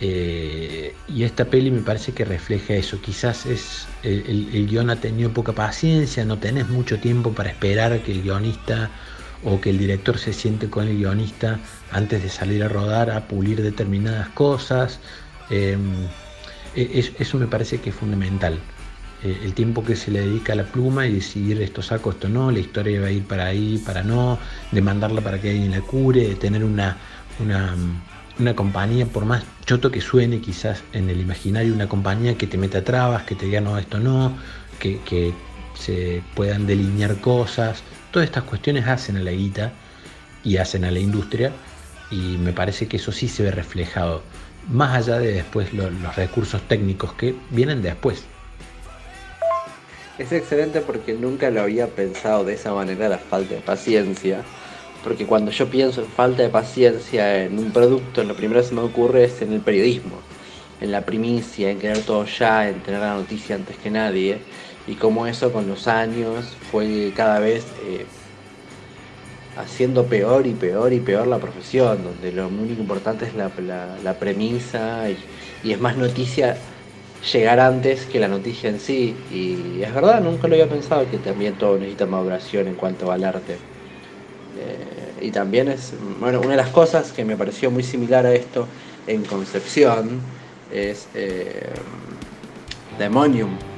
Eh, 0.00 0.94
y 1.08 1.22
esta 1.24 1.46
peli 1.46 1.70
me 1.70 1.80
parece 1.80 2.12
que 2.12 2.24
refleja 2.24 2.74
eso. 2.74 3.00
Quizás 3.00 3.46
es 3.46 3.86
el, 4.02 4.48
el, 4.52 4.90
ha 4.90 4.96
tenido 4.96 5.30
poca 5.30 5.52
paciencia, 5.52 6.24
no 6.24 6.38
tenés 6.38 6.68
mucho 6.68 6.98
tiempo 6.98 7.32
para 7.32 7.50
esperar 7.50 8.00
que 8.02 8.12
el 8.12 8.22
guionista 8.22 8.90
o 9.46 9.60
que 9.60 9.70
el 9.70 9.78
director 9.78 10.18
se 10.18 10.34
siente 10.34 10.68
con 10.68 10.86
el 10.86 10.98
guionista 10.98 11.58
antes 11.90 12.22
de 12.22 12.28
salir 12.28 12.62
a 12.62 12.68
rodar, 12.68 13.10
a 13.10 13.26
pulir 13.28 13.62
determinadas 13.62 14.28
cosas. 14.30 15.00
Em, 15.48 16.06
e, 16.74 17.12
eso 17.18 17.38
me 17.38 17.46
parece 17.46 17.80
que 17.80 17.90
es 17.90 17.96
fundamental. 17.96 18.58
Eh, 19.22 19.40
el 19.44 19.54
tiempo 19.54 19.82
que 19.82 19.96
se 19.96 20.10
le 20.10 20.20
dedica 20.20 20.52
a 20.52 20.56
la 20.56 20.64
pluma 20.64 21.06
y 21.06 21.14
decidir 21.14 21.62
esto 21.62 21.80
saco, 21.80 22.10
esto 22.10 22.28
no, 22.28 22.50
la 22.50 22.58
historia 22.58 23.00
va 23.00 23.06
a 23.06 23.12
ir 23.12 23.24
para 23.24 23.46
ahí, 23.46 23.78
para 23.86 24.02
no, 24.02 24.38
de 24.72 24.82
mandarla 24.82 25.22
para 25.22 25.40
que 25.40 25.50
alguien 25.50 25.70
la 25.70 25.80
cure, 25.80 26.28
de 26.28 26.34
tener 26.34 26.62
una, 26.62 26.98
una 27.40 27.74
una 28.38 28.54
compañía, 28.54 29.06
por 29.06 29.24
más 29.24 29.44
choto 29.64 29.90
que 29.90 30.00
suene 30.00 30.40
quizás 30.40 30.82
en 30.92 31.08
el 31.08 31.20
imaginario, 31.20 31.72
una 31.72 31.88
compañía 31.88 32.36
que 32.36 32.46
te 32.46 32.58
meta 32.58 32.84
trabas, 32.84 33.22
que 33.24 33.34
te 33.34 33.46
diga 33.46 33.60
no, 33.60 33.78
esto 33.78 33.98
no, 33.98 34.36
que, 34.78 35.34
se 35.74 36.22
puedan 36.34 36.66
delinear 36.66 37.20
cosas. 37.20 37.82
Todas 38.16 38.30
estas 38.30 38.44
cuestiones 38.44 38.86
hacen 38.86 39.18
a 39.18 39.20
la 39.20 39.30
guita 39.30 39.72
y 40.42 40.56
hacen 40.56 40.86
a 40.86 40.90
la 40.90 40.98
industria 40.98 41.52
y 42.10 42.38
me 42.38 42.54
parece 42.54 42.88
que 42.88 42.96
eso 42.96 43.12
sí 43.12 43.28
se 43.28 43.42
ve 43.42 43.50
reflejado, 43.50 44.22
más 44.70 44.96
allá 44.96 45.18
de 45.18 45.34
después 45.34 45.74
los 45.74 46.16
recursos 46.16 46.62
técnicos 46.62 47.12
que 47.12 47.34
vienen 47.50 47.82
después. 47.82 48.24
Es 50.18 50.32
excelente 50.32 50.80
porque 50.80 51.12
nunca 51.12 51.50
lo 51.50 51.60
había 51.60 51.88
pensado 51.88 52.42
de 52.42 52.54
esa 52.54 52.72
manera 52.72 53.10
la 53.10 53.18
falta 53.18 53.54
de 53.54 53.60
paciencia 53.60 54.40
porque 55.04 55.26
cuando 55.26 55.50
yo 55.50 55.68
pienso 55.68 56.00
en 56.00 56.08
falta 56.08 56.42
de 56.42 56.48
paciencia 56.48 57.44
en 57.44 57.58
un 57.58 57.70
producto, 57.70 58.24
lo 58.24 58.34
primero 58.34 58.62
que 58.62 58.68
se 58.68 58.74
me 58.74 58.80
ocurre 58.80 59.24
es 59.24 59.42
en 59.42 59.52
el 59.52 59.60
periodismo, 59.60 60.22
en 60.80 60.90
la 60.90 61.02
primicia, 61.02 61.70
en 61.70 61.78
querer 61.78 61.98
todo 61.98 62.24
ya, 62.24 62.66
en 62.66 62.80
tener 62.80 63.00
la 63.00 63.12
noticia 63.12 63.56
antes 63.56 63.76
que 63.76 63.90
nadie, 63.90 64.38
y 64.86 64.94
cómo 64.94 65.26
eso 65.26 65.52
con 65.52 65.68
los 65.68 65.88
años 65.88 66.44
fue 66.70 67.12
cada 67.14 67.40
vez 67.40 67.64
eh, 67.84 68.06
haciendo 69.56 70.06
peor 70.06 70.46
y 70.46 70.52
peor 70.52 70.92
y 70.92 71.00
peor 71.00 71.26
la 71.26 71.38
profesión, 71.38 72.04
donde 72.04 72.32
lo 72.32 72.48
único 72.48 72.80
importante 72.80 73.26
es 73.26 73.34
la, 73.34 74.14
premisa 74.18 75.08
y, 75.10 75.16
y, 75.66 75.72
es 75.72 75.80
más 75.80 75.96
noticia 75.96 76.56
llegar 77.32 77.60
antes 77.60 78.04
que 78.04 78.20
la 78.20 78.28
noticia 78.28 78.70
en 78.70 78.80
sí. 78.80 79.16
Y 79.32 79.82
es 79.82 79.92
verdad, 79.92 80.20
nunca 80.20 80.46
lo 80.48 80.54
había 80.54 80.68
pensado 80.68 81.10
que 81.10 81.18
también 81.18 81.54
todo 81.54 81.78
necesita 81.78 82.06
maduración 82.06 82.68
en 82.68 82.74
cuanto 82.74 83.10
al 83.10 83.24
arte. 83.24 83.54
Eh, 84.58 85.26
y 85.26 85.30
también 85.30 85.68
es, 85.68 85.94
bueno, 86.20 86.40
una 86.40 86.50
de 86.50 86.56
las 86.56 86.70
cosas 86.70 87.12
que 87.12 87.24
me 87.24 87.36
pareció 87.36 87.70
muy 87.70 87.82
similar 87.82 88.26
a 88.26 88.32
esto 88.32 88.66
en 89.06 89.24
Concepción 89.24 90.20
es 90.72 91.08
eh, 91.14 91.70
Demonium. 92.98 93.75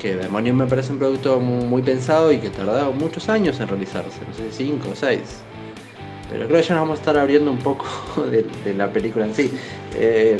Que 0.00 0.16
Demonium 0.16 0.56
me 0.56 0.66
parece 0.66 0.92
un 0.92 0.98
producto 0.98 1.38
muy, 1.40 1.82
pensado 1.82 2.32
y 2.32 2.38
que 2.38 2.50
tardado 2.50 2.92
muchos 2.92 3.28
años 3.28 3.60
en 3.60 3.68
realizarse, 3.68 4.20
no 4.26 4.34
sé, 4.34 4.50
5 4.50 4.88
o 4.90 4.96
6. 4.96 5.20
Pero 6.30 6.46
creo 6.46 6.60
que 6.60 6.66
ya 6.66 6.74
nos 6.74 6.82
vamos 6.82 6.98
a 6.98 7.00
estar 7.02 7.18
abriendo 7.18 7.50
un 7.50 7.58
poco 7.58 7.86
de, 8.30 8.74
la 8.74 8.92
película 8.92 9.26
en 9.26 9.34
sí. 9.34 9.50
Eh, 9.94 10.38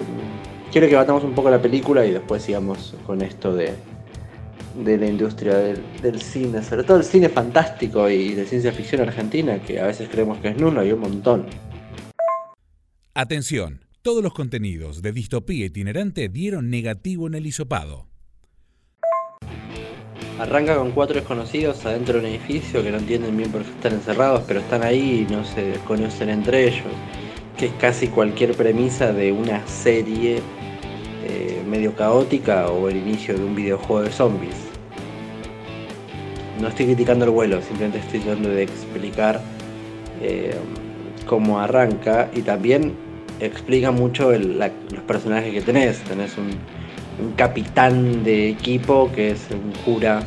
quiero 0.73 0.89
que 0.89 0.95
batamos 0.95 1.25
un 1.25 1.35
poco 1.35 1.51
la 1.51 1.61
película 1.61 2.07
y 2.07 2.13
después 2.13 2.43
sigamos 2.43 2.95
con 3.07 3.21
esto 3.23 3.55
de, 3.55 3.75
de 4.77 4.97
la 4.99 5.07
industria 5.07 5.57
del, 5.57 6.21
cine, 6.21 6.63
sobre 6.63 6.85
todo 6.85 6.99
el 6.99 7.05
cine 7.05 7.29
fantástico 7.29 8.09
y 8.09 8.35
de 8.35 8.47
ciencia 8.47 8.73
ficción 8.73 9.03
argentina, 9.03 9.61
que 9.61 9.81
a 9.81 9.87
veces 9.87 10.09
creemos 10.09 10.39
que 10.39 10.49
es 10.49 10.57
nulo, 10.57 10.81
hay 10.81 10.93
un 10.93 11.01
montón. 11.01 11.47
Atención, 13.15 13.85
todos 14.03 14.23
los 14.23 14.33
contenidos 14.33 15.03
de 15.03 15.13
distopía 15.13 15.67
itinerante 15.67 16.29
dieron 16.29 16.71
negativo 16.71 17.27
en 17.27 17.35
el 17.35 17.47
hisopado. 17.47 18.10
Arranca 20.41 20.75
con 20.77 20.93
cuatro 20.93 21.17
desconocidos 21.17 21.85
adentro 21.85 22.15
de 22.15 22.21
un 22.21 22.27
edificio 22.27 22.83
que 22.83 22.91
no 22.91 22.97
entienden 22.97 23.37
bien 23.37 23.53
por 23.53 23.61
qué 23.61 23.69
están 23.73 23.93
encerrados, 23.93 24.43
pero 24.49 24.61
están 24.61 24.83
ahí 24.83 25.27
y 25.29 25.31
no 25.31 25.45
se 25.45 25.75
conocen 25.87 26.31
entre 26.31 26.67
ellos, 26.67 26.87
que 27.59 27.67
es 27.67 27.73
casi 27.75 28.09
cualquier 28.09 28.55
premisa 28.55 29.13
de 29.13 29.33
una 29.33 29.67
serie 29.67 30.41
eh, 31.27 31.63
medio 31.69 31.95
caótica 31.95 32.71
o 32.71 32.89
el 32.89 32.97
inicio 32.97 33.37
de 33.37 33.45
un 33.45 33.55
videojuego 33.55 34.01
de 34.05 34.13
zombies. 34.13 34.57
No 36.59 36.69
estoy 36.69 36.87
criticando 36.87 37.27
el 37.27 37.33
vuelo, 37.33 37.61
simplemente 37.61 37.99
estoy 37.99 38.21
tratando 38.21 38.49
de 38.49 38.63
explicar 38.63 39.43
eh, 40.23 40.55
cómo 41.27 41.61
arranca 41.61 42.31
y 42.35 42.41
también 42.41 42.95
explica 43.41 43.91
mucho 43.91 44.33
los 44.33 45.03
personajes 45.07 45.53
que 45.53 45.61
tenés. 45.61 45.99
Tenés 46.05 46.39
un, 46.39 46.49
un 47.21 47.33
capitán 47.33 48.25
de 48.25 48.49
equipo 48.49 49.11
que 49.15 49.31
es 49.31 49.47
un 49.51 49.73
cura 49.85 50.23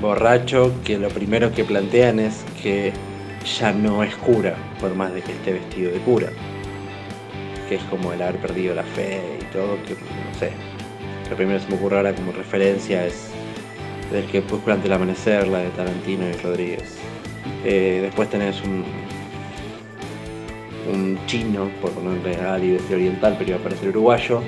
borracho 0.00 0.72
que 0.84 0.98
lo 0.98 1.08
primero 1.08 1.52
que 1.52 1.64
plantean 1.64 2.18
es 2.18 2.44
que 2.62 2.92
ya 3.58 3.72
no 3.72 4.02
es 4.02 4.14
cura, 4.16 4.54
por 4.80 4.94
más 4.94 5.12
de 5.12 5.22
que 5.22 5.32
esté 5.32 5.52
vestido 5.52 5.92
de 5.92 5.98
cura 6.00 6.28
que 7.72 7.76
es 7.76 7.84
como 7.84 8.12
el 8.12 8.20
haber 8.20 8.36
perdido 8.36 8.74
la 8.74 8.82
fe 8.82 9.38
y 9.40 9.44
todo, 9.52 9.76
que 9.86 9.94
no 9.94 10.38
sé. 10.38 10.50
Lo 11.30 11.36
primero 11.36 11.58
que 11.58 11.64
se 11.64 11.70
me 11.70 11.78
ocurre 11.78 11.96
ahora 11.96 12.14
como 12.14 12.32
referencia 12.32 13.06
es 13.06 13.30
del 14.10 14.26
que 14.26 14.42
después 14.42 14.62
durante 14.62 14.88
el 14.88 14.92
amanecer, 14.92 15.48
la 15.48 15.60
de 15.60 15.70
Tarantino 15.70 16.28
y 16.28 16.32
Rodríguez. 16.32 16.98
Eh, 17.64 18.00
después 18.02 18.28
tenés 18.28 18.62
un, 18.62 18.84
un 20.92 21.18
chino, 21.26 21.70
por 21.80 21.92
ponerle 21.92 22.36
a 22.46 22.58
decir 22.58 22.94
oriental, 22.94 23.36
pero 23.38 23.52
iba 23.52 23.58
a 23.58 23.62
parecer 23.62 23.88
uruguayo, 23.88 24.42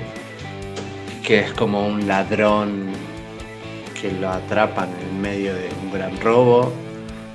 que 1.25 1.39
es 1.39 1.53
como 1.53 1.87
un 1.87 2.07
ladrón 2.07 2.91
que 3.99 4.11
lo 4.11 4.29
atrapan 4.29 4.89
en 5.01 5.19
medio 5.19 5.55
de 5.55 5.69
un 5.81 5.91
gran 5.91 6.19
robo. 6.21 6.71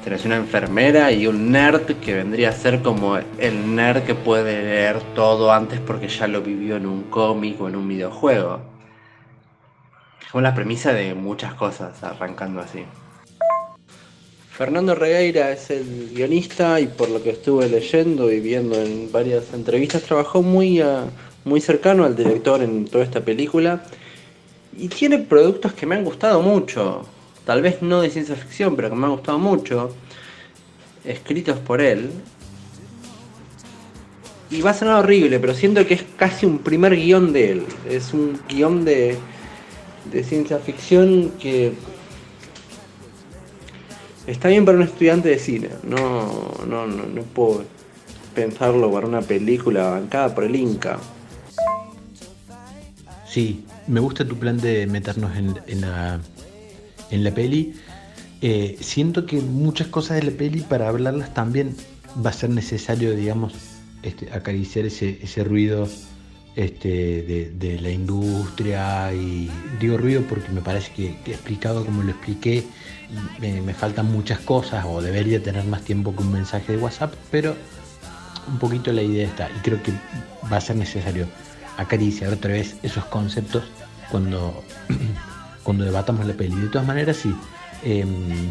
Tenés 0.04 0.24
una 0.24 0.36
enfermera 0.36 1.10
y 1.10 1.26
un 1.26 1.50
nerd 1.50 1.96
que 2.00 2.14
vendría 2.14 2.50
a 2.50 2.52
ser 2.52 2.82
como 2.82 3.16
el 3.16 3.74
nerd 3.74 4.04
que 4.04 4.14
puede 4.14 4.62
leer 4.62 5.00
todo 5.16 5.52
antes 5.52 5.80
porque 5.80 6.06
ya 6.06 6.28
lo 6.28 6.40
vivió 6.40 6.76
en 6.76 6.86
un 6.86 7.02
cómic 7.04 7.60
o 7.60 7.68
en 7.68 7.74
un 7.74 7.88
videojuego. 7.88 8.60
Es 10.22 10.28
como 10.30 10.42
la 10.42 10.54
premisa 10.54 10.92
de 10.92 11.14
muchas 11.14 11.54
cosas 11.54 12.00
arrancando 12.04 12.60
así. 12.60 12.84
Fernando 14.52 14.94
Regueira 14.94 15.50
es 15.50 15.70
el 15.70 16.10
guionista 16.14 16.78
y 16.78 16.86
por 16.86 17.08
lo 17.10 17.22
que 17.22 17.30
estuve 17.30 17.68
leyendo 17.68 18.30
y 18.30 18.40
viendo 18.40 18.80
en 18.80 19.10
varias 19.10 19.52
entrevistas 19.52 20.02
trabajó 20.02 20.42
muy, 20.42 20.80
muy 21.44 21.60
cercano 21.60 22.04
al 22.04 22.16
director 22.16 22.62
en 22.62 22.86
toda 22.86 23.04
esta 23.04 23.20
película 23.24 23.82
y 24.76 24.88
tiene 24.88 25.18
productos 25.18 25.72
que 25.72 25.86
me 25.86 25.96
han 25.96 26.04
gustado 26.04 26.42
mucho, 26.42 27.02
tal 27.44 27.62
vez 27.62 27.82
no 27.82 28.00
de 28.00 28.10
ciencia 28.10 28.36
ficción, 28.36 28.76
pero 28.76 28.90
que 28.90 28.96
me 28.96 29.06
han 29.06 29.12
gustado 29.12 29.38
mucho, 29.38 29.94
escritos 31.04 31.58
por 31.58 31.80
él. 31.80 32.10
Y 34.50 34.62
va 34.62 34.70
a 34.70 34.74
sonar 34.74 35.04
horrible, 35.04 35.38
pero 35.38 35.54
siento 35.54 35.86
que 35.86 35.94
es 35.94 36.04
casi 36.16 36.44
un 36.44 36.58
primer 36.58 36.96
guion 36.96 37.32
de 37.32 37.52
él. 37.52 37.66
Es 37.88 38.12
un 38.12 38.40
guion 38.48 38.84
de, 38.84 39.16
de 40.10 40.24
ciencia 40.24 40.58
ficción 40.58 41.32
que 41.38 41.72
está 44.26 44.48
bien 44.48 44.64
para 44.64 44.78
un 44.78 44.84
estudiante 44.84 45.28
de 45.28 45.38
cine. 45.38 45.68
No, 45.84 46.52
no, 46.66 46.86
no, 46.86 47.06
no 47.06 47.22
puedo 47.22 47.64
pensarlo 48.34 48.90
para 48.90 49.06
una 49.06 49.22
película 49.22 49.90
bancada 49.90 50.34
por 50.34 50.44
el 50.44 50.56
Inca. 50.56 50.98
Sí, 53.30 53.64
me 53.86 54.00
gusta 54.00 54.24
tu 54.26 54.36
plan 54.36 54.58
de 54.58 54.88
meternos 54.88 55.30
en, 55.36 55.80
la, 55.80 56.18
en 57.12 57.22
la 57.22 57.30
peli. 57.30 57.74
Eh, 58.42 58.76
siento 58.80 59.24
que 59.24 59.40
muchas 59.40 59.86
cosas 59.86 60.16
de 60.16 60.32
la 60.32 60.36
peli 60.36 60.62
para 60.62 60.88
hablarlas 60.88 61.32
también 61.32 61.76
va 62.26 62.30
a 62.30 62.32
ser 62.32 62.50
necesario, 62.50 63.14
digamos, 63.14 63.52
este, 64.02 64.32
acariciar 64.32 64.84
ese, 64.86 65.20
ese 65.22 65.44
ruido 65.44 65.88
este, 66.56 67.52
de, 67.56 67.78
la 67.80 67.90
industria 67.90 69.12
y 69.14 69.48
digo 69.78 69.96
ruido 69.96 70.22
porque 70.28 70.50
me 70.50 70.60
parece 70.60 70.90
que, 70.92 71.16
he 71.24 71.30
explicado 71.30 71.84
como 71.84 72.02
lo 72.02 72.10
expliqué, 72.10 72.64
me, 73.40 73.60
me, 73.60 73.74
faltan 73.74 74.10
muchas 74.10 74.40
cosas 74.40 74.84
o 74.88 75.00
debería 75.00 75.40
tener 75.40 75.64
más 75.66 75.82
tiempo 75.82 76.16
que 76.16 76.24
un 76.24 76.32
mensaje 76.32 76.72
de 76.72 76.78
WhatsApp, 76.78 77.14
pero 77.30 77.54
un 78.48 78.58
poquito 78.58 78.92
la 78.92 79.02
idea 79.02 79.28
está 79.28 79.48
y 79.56 79.60
creo 79.60 79.80
que 79.80 79.92
va 80.52 80.56
a 80.56 80.60
ser 80.60 80.74
necesario 80.74 81.28
acariciar 81.76 82.32
otra 82.32 82.52
vez 82.52 82.76
esos 82.82 83.04
conceptos 83.06 83.64
cuando, 84.10 84.62
cuando 85.62 85.84
debatamos 85.84 86.26
la 86.26 86.34
peli. 86.34 86.56
De 86.56 86.68
todas 86.68 86.86
maneras, 86.86 87.16
sí, 87.16 87.34
em, 87.84 88.50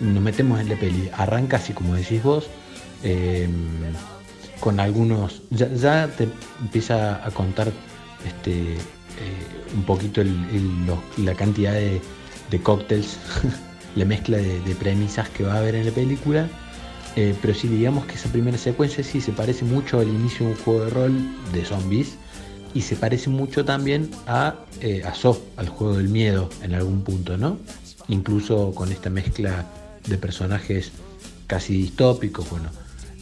nos 0.00 0.22
metemos 0.22 0.60
en 0.60 0.68
la 0.68 0.76
peli, 0.76 1.10
arranca 1.16 1.56
así 1.56 1.72
como 1.72 1.94
decís 1.94 2.22
vos, 2.22 2.48
em, 3.02 3.52
con 4.60 4.80
algunos, 4.80 5.42
ya, 5.50 6.08
te 6.08 6.28
empieza 6.60 7.24
a 7.24 7.30
contar 7.30 7.70
este, 8.26 8.74
eh, 8.74 8.78
un 9.74 9.84
poquito 9.84 10.22
la 11.18 11.34
cantidad 11.34 11.72
de, 11.72 12.00
cócteles, 12.62 13.18
la 13.96 14.04
mezcla 14.04 14.38
de, 14.38 14.74
premisas 14.78 15.28
que 15.28 15.44
va 15.44 15.54
a 15.54 15.58
haber 15.58 15.76
en 15.76 15.86
la 15.86 15.92
película. 15.92 16.48
Eh, 17.16 17.34
pero 17.40 17.52
si 17.54 17.66
digamos 17.66 18.04
que 18.06 18.14
esa 18.14 18.30
primera 18.30 18.58
secuencia 18.58 19.02
sí 19.02 19.20
se 19.20 19.32
parece 19.32 19.64
mucho 19.64 19.98
al 19.98 20.08
inicio 20.08 20.46
de 20.46 20.52
un 20.52 20.58
juego 20.58 20.84
de 20.84 20.90
rol 20.90 21.12
de 21.52 21.64
zombies 21.64 22.16
y 22.78 22.82
se 22.82 22.94
parece 22.94 23.28
mucho 23.28 23.64
también 23.64 24.08
a, 24.28 24.54
eh, 24.80 25.02
al 25.56 25.68
juego 25.68 25.96
del 25.96 26.08
miedo 26.08 26.48
en 26.62 26.74
algún 26.74 27.02
punto, 27.02 27.36
¿no? 27.36 27.58
Incluso 28.06 28.72
con 28.72 28.92
esta 28.92 29.10
mezcla 29.10 29.66
de 30.06 30.16
personajes 30.16 30.92
casi 31.48 31.76
distópicos, 31.76 32.48
bueno, 32.48 32.70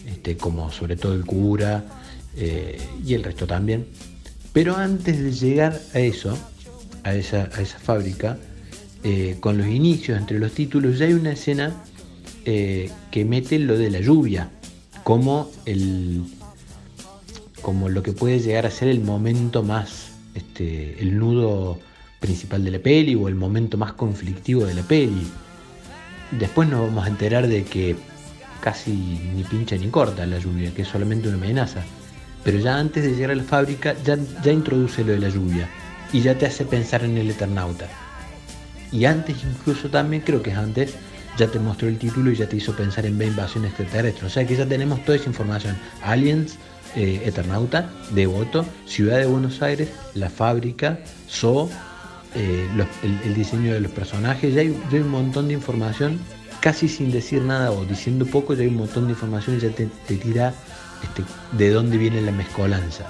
este, 0.06 0.36
como 0.36 0.70
sobre 0.70 0.96
todo 0.96 1.14
el 1.14 1.24
cura 1.24 1.82
eh, 2.36 2.78
y 3.02 3.14
el 3.14 3.24
resto 3.24 3.46
también. 3.46 3.86
Pero 4.52 4.76
antes 4.76 5.22
de 5.22 5.32
llegar 5.32 5.80
a 5.94 6.00
eso, 6.00 6.36
a 7.02 7.14
esa, 7.14 7.48
a 7.54 7.62
esa 7.62 7.78
fábrica, 7.78 8.36
eh, 9.04 9.38
con 9.40 9.56
los 9.56 9.68
inicios 9.68 10.18
entre 10.18 10.38
los 10.38 10.52
títulos, 10.52 10.98
ya 10.98 11.06
hay 11.06 11.14
una 11.14 11.32
escena 11.32 11.74
que 12.44 13.24
mete 13.24 13.58
lo 13.58 13.76
de 13.76 13.90
la 13.90 14.00
lluvia, 14.00 14.50
como 15.02 15.50
el, 15.64 16.22
como 17.66 17.88
lo 17.88 18.00
que 18.04 18.12
puede 18.12 18.38
llegar 18.38 18.64
a 18.64 18.70
ser 18.70 18.86
el 18.86 19.00
momento 19.00 19.64
más, 19.64 20.12
este, 20.36 21.02
el 21.02 21.18
nudo 21.18 21.80
principal 22.20 22.62
de 22.62 22.70
la 22.70 22.78
peli 22.78 23.16
o 23.16 23.26
el 23.26 23.34
momento 23.34 23.76
más 23.76 23.92
conflictivo 23.94 24.64
de 24.64 24.74
la 24.74 24.82
peli. 24.82 25.26
Después 26.30 26.68
nos 26.68 26.82
vamos 26.82 27.04
a 27.04 27.08
enterar 27.08 27.48
de 27.48 27.64
que 27.64 27.96
casi 28.60 28.92
ni 28.92 29.42
pincha 29.42 29.74
ni 29.76 29.88
corta 29.88 30.24
la 30.26 30.38
lluvia, 30.38 30.72
que 30.72 30.82
es 30.82 30.88
solamente 30.88 31.26
una 31.26 31.38
amenaza. 31.38 31.82
Pero 32.44 32.60
ya 32.60 32.78
antes 32.78 33.02
de 33.02 33.16
llegar 33.16 33.32
a 33.32 33.34
la 33.34 33.42
fábrica 33.42 33.96
ya, 34.04 34.16
ya 34.44 34.52
introduce 34.52 35.02
lo 35.02 35.10
de 35.14 35.18
la 35.18 35.28
lluvia 35.28 35.68
y 36.12 36.20
ya 36.20 36.38
te 36.38 36.46
hace 36.46 36.66
pensar 36.66 37.02
en 37.02 37.18
el 37.18 37.30
Eternauta. 37.30 37.88
Y 38.92 39.06
antes 39.06 39.38
incluso 39.42 39.90
también, 39.90 40.22
creo 40.22 40.40
que 40.40 40.50
es 40.50 40.56
antes, 40.56 40.94
ya 41.36 41.48
te 41.48 41.58
mostró 41.58 41.88
el 41.88 41.98
título 41.98 42.30
y 42.30 42.36
ya 42.36 42.48
te 42.48 42.58
hizo 42.58 42.76
pensar 42.76 43.06
en 43.06 43.18
B 43.18 43.26
invasión 43.26 43.64
extraterrestre. 43.64 44.28
O 44.28 44.30
sea 44.30 44.46
que 44.46 44.54
ya 44.54 44.66
tenemos 44.66 45.04
toda 45.04 45.18
esa 45.18 45.26
información. 45.26 45.76
Aliens, 46.00 46.58
eh, 46.96 47.22
Eternauta, 47.24 47.90
Devoto, 48.10 48.64
Ciudad 48.86 49.18
de 49.18 49.26
Buenos 49.26 49.62
Aires, 49.62 49.90
La 50.14 50.30
Fábrica, 50.30 50.98
So, 51.28 51.68
eh, 52.34 52.66
el, 53.02 53.34
diseño 53.34 53.74
de 53.74 53.80
los 53.80 53.92
personajes, 53.92 54.54
ya 54.54 54.62
hay, 54.62 54.68
un 54.68 55.10
montón 55.10 55.48
de 55.48 55.54
información, 55.54 56.18
casi 56.60 56.88
sin 56.88 57.12
decir 57.12 57.42
nada 57.42 57.70
o 57.70 57.84
diciendo 57.84 58.26
poco, 58.26 58.54
ya 58.54 58.62
hay 58.62 58.68
un 58.68 58.76
montón 58.76 59.04
de 59.06 59.12
información 59.12 59.56
y 59.56 59.60
ya 59.60 59.70
te, 59.70 59.86
tira 60.16 60.54
este, 61.02 61.22
de 61.52 61.70
dónde 61.70 61.98
viene 61.98 62.20
la 62.22 62.32
mezcolanza. 62.32 63.06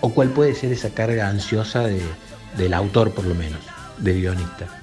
O 0.00 0.12
cuál 0.12 0.28
puede 0.30 0.54
ser 0.54 0.72
esa 0.72 0.90
carga 0.90 1.28
ansiosa 1.28 1.84
del 1.86 2.74
autor, 2.74 3.12
por 3.12 3.24
lo 3.24 3.34
menos, 3.34 3.60
del 3.98 4.20
guionista 4.20 4.81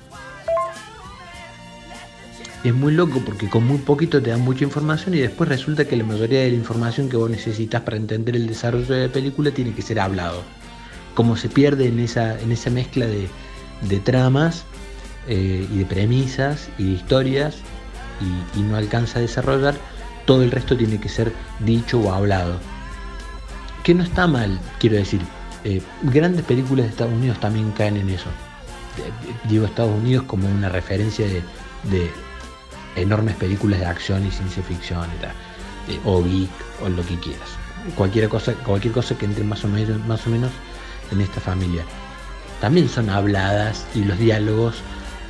es 2.63 2.74
muy 2.74 2.91
loco 2.91 3.22
porque 3.26 3.50
con 3.50 3.65
muy 3.65 3.78
poquito 3.78 4.22
te 4.22 4.32
dan 4.32 4.41
mucha 4.41 4.65
información 4.65 5.13
y 5.13 5.19
después 5.19 5.48
resulta 5.48 5.86
que 5.86 5.95
la 5.95 6.04
mayoría 6.04 6.41
de 6.41 6.50
la 6.50 6.56
información 6.56 7.10
que 7.10 7.15
vos 7.15 7.30
necesitas 7.30 7.82
para 7.82 7.95
entender 7.95 8.36
el 8.36 8.48
desarrollo 8.48 8.93
de 8.93 9.08
la 9.08 9.13
película 9.13 9.52
tiene 9.52 9.74
que 9.74 9.82
ser 9.82 10.00
hablado. 10.00 10.43
Como 11.15 11.38
se 11.38 11.48
pierde 11.48 11.88
en 11.88 12.00
esa, 12.00 12.39
en 12.39 12.52
esa 12.52 12.69
mezcla 12.69 13.06
de, 13.06 14.00
tramas 14.00 14.65
eh, 15.28 15.65
y 15.72 15.78
de 15.78 15.86
premisas 15.86 16.69
y 16.78 16.86
de 16.86 16.91
historias 16.91 17.58
y, 18.56 18.62
no 18.62 18.76
alcanza 18.76 19.19
a 19.19 19.22
desarrollar, 19.22 19.76
todo 20.26 20.43
el 20.43 20.52
resto 20.52 20.76
tiene 20.76 21.00
que 21.00 21.08
ser 21.08 21.32
dicho 21.60 22.00
o 22.02 22.12
hablado. 22.12 22.60
Que 23.84 23.93
no 23.93 24.04
está 24.04 24.28
mal, 24.28 24.60
quiero 24.80 24.98
decir. 24.98 25.22
Eh, 25.63 25.82
grandes 26.04 26.45
películas 26.45 26.86
de 26.86 26.91
Estados 26.91 27.13
Unidos 27.13 27.39
también 27.39 27.72
caen 27.72 27.98
en 27.98 28.10
eso. 28.10 28.30
Digo 29.50 29.65
Estados 29.65 29.98
Unidos 29.98 30.26
como 30.26 30.50
una 30.50 30.69
referencia 30.69 31.26
de 31.26 32.12
enormes 32.95 33.36
películas 33.36 33.80
de 33.80 33.86
acción 33.86 34.25
y 34.25 34.32
ciencia 34.32 34.63
ficción 34.63 35.08
eh, 35.88 35.99
o 36.06 36.23
geek 36.23 36.49
o 36.84 36.89
lo 36.89 37.06
que 37.06 37.15
quieras. 37.19 37.49
Cualquier 37.95 38.30
cosa, 38.30 38.54
cualquier 38.54 38.93
cosa 38.93 39.17
que 39.17 39.25
entre 39.25 39.43
más 39.43 39.63
o 39.63 39.67
menos, 39.67 40.06
más 40.06 40.25
o 40.28 40.30
menos 40.30 40.52
en 41.12 41.21
esta 41.21 41.39
familia. 41.39 41.84
También 42.62 42.89
son 42.89 43.10
habladas 43.10 43.86
y 43.95 44.04
los 44.04 44.19
diálogos, 44.19 44.82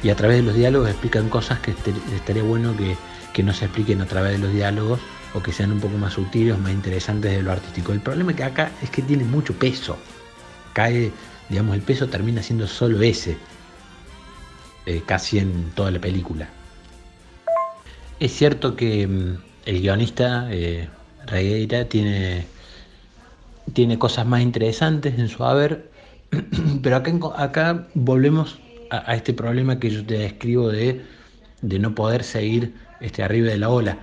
y 0.02 0.10
a 0.10 0.16
través 0.16 0.38
de 0.38 0.44
los 0.44 0.56
diálogos 0.56 0.90
explican 0.90 1.30
cosas 1.30 1.60
que 1.60 1.76
estaría 2.16 2.44
bueno 2.44 2.76
que, 2.76 2.96
que 3.34 3.44
no 3.44 3.54
se 3.54 3.66
expliquen 3.66 4.02
a 4.02 4.06
través 4.06 4.34
de 4.34 4.40
los 4.40 4.52
diálogos 4.52 5.00
o 5.34 5.42
que 5.44 5.54
sean 5.54 5.72
un 5.72 5.80
poco 5.80 5.98
más 5.98 6.14
sutiles, 6.14 6.58
más 6.58 6.72
interesantes 6.72 7.32
de 7.32 7.44
lo 7.44 7.52
artístico. 7.52 7.92
El 7.92 8.02
problema 8.02 8.36
que 8.36 8.44
acá 8.44 8.72
es 8.82 8.90
que 8.90 9.04
tiene 9.04 9.24
mucho 9.24 9.54
peso. 9.54 9.98
Cae, 10.74 11.12
digamos, 11.50 11.76
el 11.76 11.82
peso 11.82 12.08
termina 12.08 12.42
siendo 12.42 12.68
solo 12.68 13.02
ese, 13.02 13.38
eh, 14.86 15.04
casi 15.06 15.38
en 15.38 15.72
toda 15.76 15.92
la 15.92 16.00
película. 16.00 16.50
Es 18.20 18.34
cierto 18.34 18.76
que 18.76 19.08
mm, 19.08 19.38
el 19.66 19.82
guionista 19.82 20.48
eh, 20.52 20.90
tiene, 21.90 22.46
tiene 23.74 24.00
cosas 24.00 24.26
más 24.26 24.42
interesantes 24.42 25.18
en 25.18 25.30
su 25.30 25.44
haber, 25.44 25.90
pero 26.84 26.98
acá, 26.98 27.14
acá 27.38 27.88
volvemos 27.94 28.60
a, 28.90 29.16
este 29.16 29.34
problema 29.34 29.80
que 29.80 29.90
yo 29.90 30.06
te 30.06 30.18
describo 30.18 30.70
de, 30.70 31.02
no 31.62 31.96
poder 31.96 32.24
seguir 32.24 32.74
este, 33.00 33.24
arriba 33.24 33.50
de 33.50 33.58
la 33.58 33.70
ola. 33.70 33.98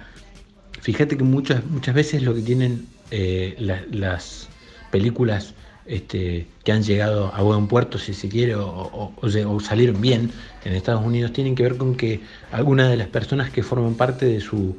Fíjate 0.81 1.17
que 1.17 1.25
muchas, 1.25 1.65
muchas 1.67 1.95
veces 1.95 2.23
lo 2.23 2.35
que 2.35 2.43
tienen 2.43 2.87
eh, 3.11 3.57
las 3.91 4.49
películas 4.91 5.55
este, 5.87 6.47
que 6.65 6.73
han 6.73 6.83
llegado 6.83 7.33
a 7.35 7.43
buen 7.43 7.69
puerto, 7.69 7.99
si 7.99 8.15
se 8.15 8.29
quiere, 8.29 8.55
o, 8.57 9.13
salieron 9.61 10.01
bien 10.01 10.31
en 10.65 10.73
Estados 10.75 11.05
Unidos, 11.05 11.33
tienen 11.33 11.55
que 11.55 11.63
ver 11.63 11.77
con 11.77 11.97
que 11.97 12.21
algunas 12.53 12.91
de 12.91 12.97
las 12.97 13.09
personas 13.09 13.51
que 13.51 13.63
forman 13.63 13.95
parte 13.95 14.27
de 14.27 14.41
su, 14.41 14.77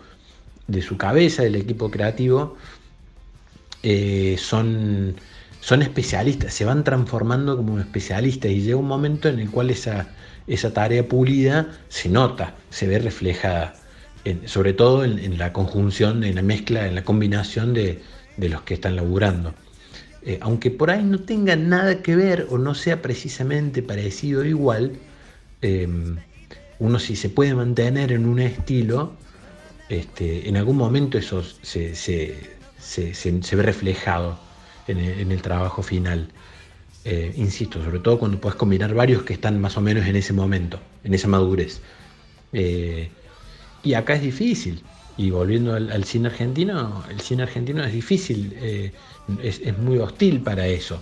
de 0.67 0.81
su 0.81 0.97
cabeza, 0.97 1.43
del 1.43 1.55
equipo 1.55 1.89
creativo, 1.89 2.57
eh, 3.83 4.35
son, 4.39 5.15
son 5.61 5.81
especialistas, 5.81 6.53
se 6.53 6.65
van 6.65 6.83
transformando 6.83 7.55
como 7.57 7.79
especialistas 7.79 8.51
y 8.51 8.61
llega 8.61 8.77
un 8.77 8.87
momento 8.87 9.29
en 9.29 9.39
el 9.39 9.49
cual 9.49 9.69
esa, 9.69 10.07
esa 10.47 10.73
tarea 10.73 11.07
pulida 11.07 11.67
se 11.89 12.09
nota, 12.09 12.55
se 12.69 12.87
ve 12.87 12.99
reflejada, 12.99 13.75
sobre 14.45 14.73
todo 14.73 15.03
en, 15.03 15.37
la 15.37 15.53
conjunción, 15.53 16.23
en 16.23 16.35
la 16.35 16.41
mezcla, 16.41 16.87
en 16.87 16.95
la 16.95 17.03
combinación 17.03 17.73
de, 17.73 18.01
los 18.37 18.61
que 18.63 18.73
están 18.73 18.95
laburando. 18.95 19.53
Eh, 20.23 20.39
aunque 20.41 20.71
por 20.71 20.91
ahí 20.91 21.03
no 21.03 21.19
tenga 21.19 21.55
nada 21.55 22.01
que 22.01 22.15
ver 22.15 22.47
o 22.49 22.57
no 22.57 22.75
sea 22.75 23.01
precisamente 23.01 23.81
parecido 23.81 24.41
o 24.41 24.45
igual, 24.45 24.93
em, 25.61 26.17
uno 26.79 26.99
si 26.99 27.15
se 27.15 27.29
puede 27.29 27.53
mantener 27.55 28.11
en 28.11 28.25
un 28.25 28.39
estilo, 28.39 29.13
este, 29.89 30.49
en 30.49 30.57
algún 30.57 30.77
momento 30.77 31.17
eso 31.17 31.43
se, 31.43 31.93
ve 33.55 33.63
reflejado 33.63 34.37
en 34.87 35.31
el 35.31 35.41
trabajo 35.41 35.81
final. 35.83 36.29
Eh, 37.09 37.33
insisto, 37.37 37.81
sobre 37.81 37.99
todo 37.99 38.19
cuando 38.19 38.37
puedes 38.37 38.57
combinar 38.57 38.93
varios 38.93 39.23
que 39.23 39.31
están 39.31 39.61
más 39.61 39.77
o 39.77 39.81
menos 39.81 40.05
en 40.07 40.17
ese 40.17 40.33
momento, 40.33 40.77
en 41.05 41.13
esa 41.13 41.29
madurez. 41.29 41.79
Eh, 42.51 43.09
y 43.81 43.93
acá 43.93 44.15
es 44.15 44.23
difícil. 44.23 44.83
Y 45.17 45.31
volviendo 45.31 45.73
al, 45.73 46.03
cine 46.03 46.27
argentino, 46.27 47.03
el 47.09 47.19
cine 47.21 47.43
argentino 47.43 47.83
es 47.83 47.91
difícil, 47.91 48.55
eh, 48.57 48.91
es, 49.41 49.77
muy 49.79 49.97
hostil 49.97 50.41
para 50.41 50.67
eso. 50.67 51.01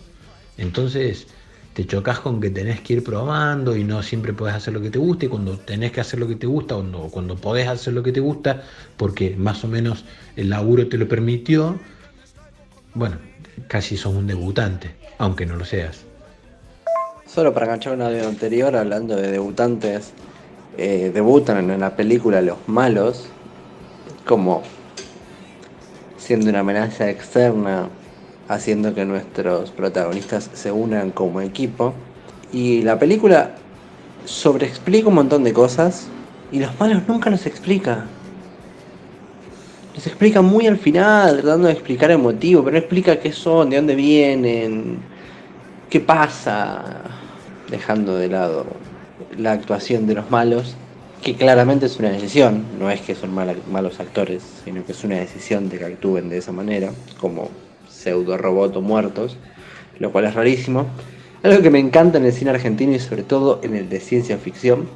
Entonces 0.57 1.27
te 1.73 1.85
chocas 1.85 2.19
con 2.19 2.39
que 2.39 2.49
tenés 2.49 2.79
que 2.79 2.93
ir 2.93 3.03
probando 3.03 3.75
y 3.75 3.83
no 3.83 4.01
siempre 4.01 4.31
podés 4.31 4.55
hacer 4.55 4.73
lo 4.73 4.81
que 4.81 4.89
te 4.89 4.97
gusta 4.97 5.25
y 5.25 5.27
cuando 5.27 5.57
tenés 5.57 5.91
que 5.91 5.99
hacer 5.99 6.19
lo 6.19 6.27
que 6.27 6.35
te 6.35 6.47
gusta, 6.47 6.75
cuando, 6.75 7.09
cuando 7.11 7.35
podés 7.35 7.67
hacer 7.67 7.93
lo 7.93 8.03
que 8.03 8.13
te 8.13 8.21
gusta, 8.21 8.63
porque 8.95 9.35
más 9.37 9.65
o 9.65 9.67
menos 9.67 10.05
el 10.37 10.49
laburo 10.49 10.87
te 10.87 10.97
lo 10.97 11.09
permitió, 11.09 11.77
bueno, 12.93 13.17
casi 13.67 13.97
sos 13.97 14.15
un 14.15 14.27
debutante 14.27 14.95
aunque 15.17 15.45
no 15.45 15.55
lo 15.55 15.65
seas. 15.65 16.03
Solo 17.27 17.53
para 17.53 17.65
enganchar 17.65 17.93
un 17.93 18.01
audio 18.01 18.27
anterior, 18.27 18.75
hablando 18.75 19.15
de 19.15 19.31
debutantes, 19.31 20.11
eh, 20.77 21.11
debutan 21.13 21.69
en 21.69 21.79
la 21.79 21.95
película 21.95 22.41
Los 22.41 22.57
Malos, 22.67 23.27
como 24.25 24.63
siendo 26.17 26.49
una 26.49 26.59
amenaza 26.59 27.09
externa, 27.09 27.87
haciendo 28.47 28.93
que 28.93 29.05
nuestros 29.05 29.71
protagonistas 29.71 30.49
se 30.53 30.71
unan 30.71 31.11
como 31.11 31.41
equipo. 31.41 31.93
Y 32.51 32.81
la 32.81 32.97
película 32.97 33.55
sobreexplica 34.25 35.07
un 35.07 35.15
montón 35.15 35.43
de 35.43 35.53
cosas 35.53 36.07
y 36.51 36.59
los 36.59 36.79
malos 36.79 37.03
nunca 37.07 37.29
los 37.29 37.45
explica. 37.45 38.05
Los 39.93 40.07
explica 40.07 40.41
muy 40.41 40.67
al 40.67 40.77
final, 40.77 41.41
tratando 41.41 41.67
de 41.67 41.73
explicar 41.73 42.11
el 42.11 42.17
motivo, 42.17 42.63
pero 42.63 42.73
no 42.73 42.79
explica 42.79 43.19
qué 43.19 43.31
son, 43.31 43.69
de 43.69 43.77
dónde 43.77 43.95
vienen, 43.95 44.97
qué 45.89 45.99
pasa, 45.99 46.83
dejando 47.69 48.15
de 48.17 48.27
lado 48.27 48.65
la 49.37 49.53
actuación 49.53 50.05
de 50.07 50.15
los 50.15 50.29
malos, 50.29 50.75
que 51.25 51.35
claramente 51.35 51.87
es 51.87 51.99
una 51.99 52.11
decisión, 52.11 52.63
no 52.79 52.89
es 52.89 53.01
que 53.01 53.15
son 53.15 53.33
malos 53.33 53.99
actores, 53.99 54.43
sino 54.63 54.85
que 54.85 54.93
es 54.93 55.03
una 55.03 55.15
decisión 55.17 55.67
de 55.67 55.77
que 55.79 55.85
actúen 55.85 56.29
de 56.29 56.37
esa 56.37 56.53
manera, 56.53 56.91
como 57.19 57.49
pseudo 57.89 58.37
robots 58.37 58.81
muertos, 58.81 59.35
lo 59.99 60.13
cual 60.13 60.25
es 60.25 60.35
rarísimo. 60.35 60.85
Algo 61.43 61.61
que 61.61 61.69
me 61.69 61.79
encanta 61.79 62.17
en 62.17 62.25
el 62.25 62.31
cine 62.31 62.51
argentino 62.51 62.93
y 62.93 62.99
sobre 62.99 63.23
todo 63.23 63.59
en 63.61 63.75
el 63.75 63.89
de 63.89 63.99
ciencia 63.99 64.37
ficción 64.37 64.87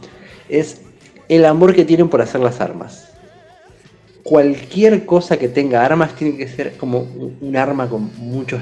es 0.48 0.82
el 1.28 1.44
amor 1.44 1.76
que 1.76 1.84
tienen 1.84 2.08
por 2.08 2.22
hacer 2.22 2.40
las 2.40 2.62
armas 2.62 3.10
cualquier 4.30 5.08
cosa 5.08 5.38
que 5.38 5.48
tenga 5.48 5.84
armas 5.84 6.16
tiene 6.16 6.38
que 6.38 6.48
ser 6.48 6.78
como 6.78 7.00
un 7.42 7.58
arma 7.58 7.90
con 7.90 8.12
muchas 8.20 8.62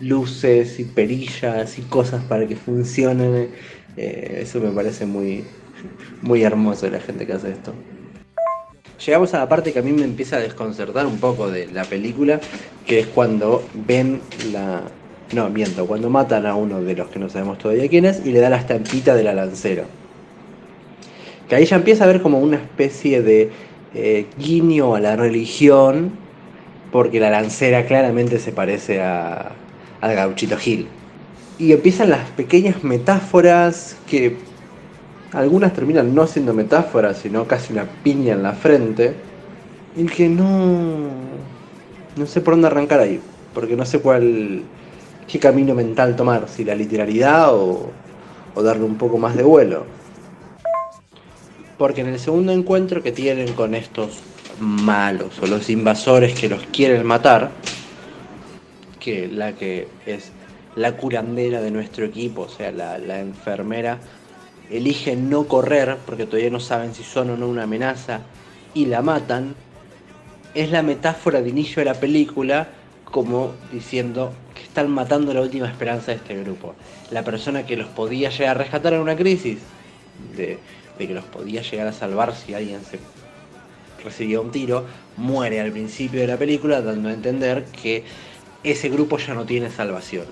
luces 0.00 0.80
y 0.80 0.84
perillas 0.84 1.78
y 1.78 1.82
cosas 1.82 2.24
para 2.24 2.46
que 2.48 2.56
funcionen. 2.56 3.50
Eh, 3.96 4.40
eso 4.42 4.58
me 4.60 4.70
parece 4.70 5.06
muy, 5.06 5.44
muy 6.22 6.42
hermoso 6.42 6.88
la 6.88 7.00
gente 7.00 7.26
que 7.26 7.32
hace 7.32 7.50
esto. 7.50 7.72
Llegamos 9.04 9.34
a 9.34 9.38
la 9.38 9.48
parte 9.48 9.72
que 9.72 9.78
a 9.78 9.82
mí 9.82 9.92
me 9.92 10.04
empieza 10.04 10.36
a 10.36 10.40
desconcertar 10.40 11.06
un 11.06 11.18
poco 11.18 11.50
de 11.50 11.66
la 11.66 11.84
película, 11.84 12.40
que 12.86 13.00
es 13.00 13.06
cuando 13.06 13.62
ven 13.86 14.20
la... 14.52 14.82
No, 15.32 15.50
miento, 15.50 15.86
cuando 15.86 16.08
matan 16.08 16.46
a 16.46 16.54
uno 16.54 16.80
de 16.80 16.94
los 16.94 17.08
que 17.08 17.18
no 17.18 17.28
sabemos 17.28 17.58
todavía 17.58 17.88
quién 17.88 18.04
es 18.04 18.24
y 18.24 18.30
le 18.30 18.40
da 18.40 18.48
la 18.48 18.56
estampita 18.56 19.14
de 19.14 19.24
la 19.24 19.34
lancera. 19.34 19.84
Que 21.48 21.56
ahí 21.56 21.66
ya 21.66 21.76
empieza 21.76 22.04
a 22.04 22.06
ver 22.06 22.22
como 22.22 22.38
una 22.38 22.56
especie 22.56 23.22
de 23.22 23.50
eh, 23.94 24.26
guiño 24.38 24.94
a 24.94 25.00
la 25.00 25.16
religión, 25.16 26.12
porque 26.90 27.20
la 27.20 27.30
lancera 27.30 27.86
claramente 27.86 28.38
se 28.38 28.52
parece 28.52 29.02
a, 29.02 29.52
al 30.00 30.14
gauchito 30.14 30.56
Gil. 30.56 30.86
Y 31.58 31.72
empiezan 31.72 32.10
las 32.10 32.30
pequeñas 32.30 32.84
metáforas 32.84 33.96
que 34.08 34.36
algunas 35.32 35.72
terminan 35.72 36.14
no 36.14 36.26
siendo 36.26 36.54
metáforas, 36.54 37.18
sino 37.18 37.46
casi 37.46 37.72
una 37.72 37.84
piña 37.84 38.34
en 38.34 38.42
la 38.42 38.52
frente. 38.52 39.14
Y 39.96 40.06
que 40.06 40.28
no. 40.28 41.08
No 42.16 42.26
sé 42.26 42.40
por 42.40 42.54
dónde 42.54 42.68
arrancar 42.68 43.00
ahí. 43.00 43.20
Porque 43.54 43.76
no 43.76 43.84
sé 43.84 44.00
cuál. 44.00 44.62
qué 45.26 45.38
camino 45.38 45.74
mental 45.74 46.16
tomar. 46.16 46.48
Si 46.48 46.64
la 46.64 46.74
literalidad 46.74 47.54
o, 47.54 47.90
o 48.54 48.62
darle 48.62 48.84
un 48.84 48.96
poco 48.96 49.18
más 49.18 49.36
de 49.36 49.42
vuelo. 49.42 49.84
Porque 51.78 52.00
en 52.00 52.08
el 52.08 52.18
segundo 52.18 52.52
encuentro 52.52 53.02
que 53.02 53.12
tienen 53.12 53.52
con 53.52 53.74
estos 53.74 54.20
malos 54.58 55.38
o 55.42 55.46
los 55.46 55.68
invasores 55.68 56.38
que 56.38 56.48
los 56.48 56.62
quieren 56.72 57.04
matar, 57.04 57.50
que 58.98 59.28
la 59.28 59.52
que 59.52 59.88
es 60.06 60.32
la 60.74 60.96
curandera 60.96 61.60
de 61.60 61.70
nuestro 61.70 62.04
equipo, 62.04 62.42
o 62.42 62.48
sea, 62.48 62.70
la, 62.72 62.98
la 62.98 63.20
enfermera, 63.20 63.98
elige 64.70 65.16
no 65.16 65.46
correr 65.46 65.98
porque 66.04 66.26
todavía 66.26 66.50
no 66.50 66.60
saben 66.60 66.94
si 66.94 67.02
son 67.02 67.30
o 67.30 67.36
no 67.36 67.48
una 67.48 67.64
amenaza 67.64 68.20
y 68.74 68.86
la 68.86 69.02
matan, 69.02 69.54
es 70.54 70.70
la 70.70 70.82
metáfora 70.82 71.42
de 71.42 71.48
inicio 71.48 71.80
de 71.80 71.86
la 71.86 72.00
película 72.00 72.68
como 73.04 73.52
diciendo 73.72 74.32
que 74.54 74.62
están 74.62 74.90
matando 74.90 75.32
la 75.32 75.40
última 75.40 75.68
esperanza 75.68 76.12
de 76.12 76.18
este 76.18 76.42
grupo. 76.42 76.74
La 77.10 77.22
persona 77.22 77.64
que 77.64 77.76
los 77.76 77.88
podía 77.88 78.30
llegar 78.30 78.56
a 78.56 78.58
rescatar 78.62 78.94
en 78.94 79.00
una 79.00 79.16
crisis 79.16 79.58
de 80.36 80.58
de 80.98 81.06
que 81.06 81.14
los 81.14 81.24
podía 81.24 81.62
llegar 81.62 81.86
a 81.86 81.92
salvar 81.92 82.34
si 82.34 82.54
alguien 82.54 82.80
se 82.84 82.98
recibía 84.02 84.40
un 84.40 84.50
tiro, 84.50 84.86
muere 85.16 85.60
al 85.60 85.72
principio 85.72 86.20
de 86.20 86.26
la 86.26 86.36
película 86.36 86.80
dando 86.80 87.08
a 87.08 87.12
entender 87.12 87.64
que 87.64 88.04
ese 88.62 88.88
grupo 88.88 89.18
ya 89.18 89.34
no 89.34 89.44
tiene 89.44 89.70
salvación. 89.70 90.26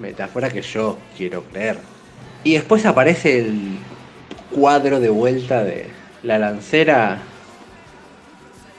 Metáfora 0.00 0.50
que 0.50 0.62
yo 0.62 0.98
quiero 1.16 1.44
creer. 1.44 1.78
Y 2.44 2.54
después 2.54 2.84
aparece 2.86 3.38
el 3.40 3.78
cuadro 4.50 5.00
de 5.00 5.08
vuelta 5.08 5.62
de 5.62 5.86
la 6.22 6.38
lancera, 6.38 7.18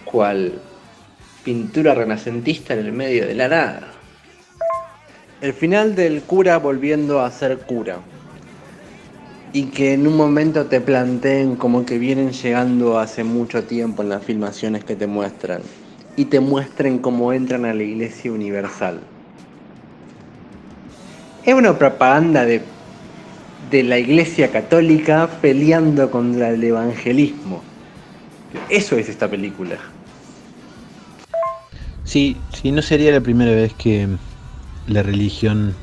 cual 0.06 0.60
pintura 1.44 1.94
renacentista 1.94 2.74
en 2.74 2.80
el 2.80 2.92
medio 2.92 3.26
de 3.26 3.36
la 3.36 3.48
nada. 3.48 3.88
El 5.42 5.54
final 5.54 5.96
del 5.96 6.22
cura 6.22 6.58
volviendo 6.58 7.22
a 7.22 7.32
ser 7.32 7.58
cura 7.60 8.00
y 9.52 9.66
que 9.66 9.94
en 9.94 10.08
un 10.08 10.18
momento 10.18 10.66
te 10.66 10.82
planteen 10.82 11.56
como 11.56 11.86
que 11.86 12.00
vienen 12.00 12.32
llegando 12.32 12.98
hace 12.98 13.24
mucho 13.24 13.64
tiempo 13.64 14.02
en 14.02 14.10
las 14.10 14.24
filmaciones 14.24 14.84
que 14.84 14.96
te 14.96 15.06
muestran 15.06 15.62
y 16.16 16.26
te 16.26 16.40
muestren 16.40 17.00
cómo 17.00 17.34
entran 17.34 17.66
a 17.66 17.74
la 17.74 17.84
iglesia 17.84 18.32
universal. 18.32 19.02
Es 21.46 21.54
una 21.54 21.78
propaganda 21.78 22.46
de, 22.46 22.62
de 23.74 23.82
la 23.82 23.98
iglesia 23.98 24.52
católica 24.52 25.28
peleando 25.42 26.12
contra 26.12 26.52
el 26.52 26.64
evangelismo. 26.64 27.64
Eso 28.70 28.96
es 28.98 29.10
esta 29.10 29.28
película. 29.28 29.78
Sí, 32.04 32.38
sí, 32.54 32.72
no 32.72 32.84
sería 32.84 33.12
la 33.12 33.22
primera 33.22 33.50
vez 33.50 33.74
que 33.74 34.08
la 34.86 35.02
religión 35.02 35.74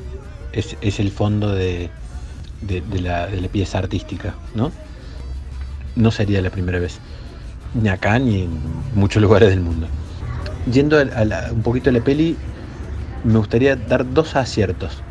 es, 0.53 1.01
el 1.01 1.11
fondo 1.11 1.53
de, 1.53 1.91
de, 2.61 3.01
la, 3.01 3.27
pieza 3.51 3.79
artística, 3.79 4.35
¿no? 4.55 4.71
No 5.97 6.13
sería 6.13 6.41
la 6.43 6.51
primera 6.51 6.79
vez, 6.79 7.01
ni 7.75 7.89
acá 7.89 8.21
ni 8.21 8.43
en 8.43 8.51
muchos 8.95 9.21
lugares 9.21 9.49
del 9.49 9.63
mundo. 9.63 9.89
Yendo 10.73 10.97
a, 10.97 11.51
un 11.51 11.63
poquito 11.63 11.91
a 11.91 11.93
la 11.93 12.01
peli, 12.05 12.37
me 13.25 13.39
gustaría 13.39 13.75
dar 13.75 14.09
dos 14.15 14.37
aciertos. 14.37 15.03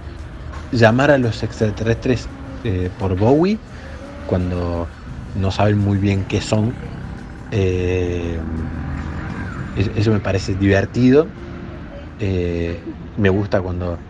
Llamar 0.71 1.11
a 1.11 1.17
los 1.17 1.43
extraterrestres 1.43 2.29
eh, 2.63 2.89
por 2.95 3.15
Bowie, 3.15 3.61
cuando 4.25 4.91
no 5.33 5.51
saben 5.51 5.77
muy 5.79 5.99
bien 5.99 6.25
qué 6.25 6.41
son. 6.41 6.79
Eh, 7.51 8.41
eso 9.75 10.11
me 10.11 10.19
parece 10.21 10.55
divertido. 10.55 11.33
Eh, 12.19 12.85
me 13.15 13.29
gusta 13.29 13.61
cuando 13.61 14.03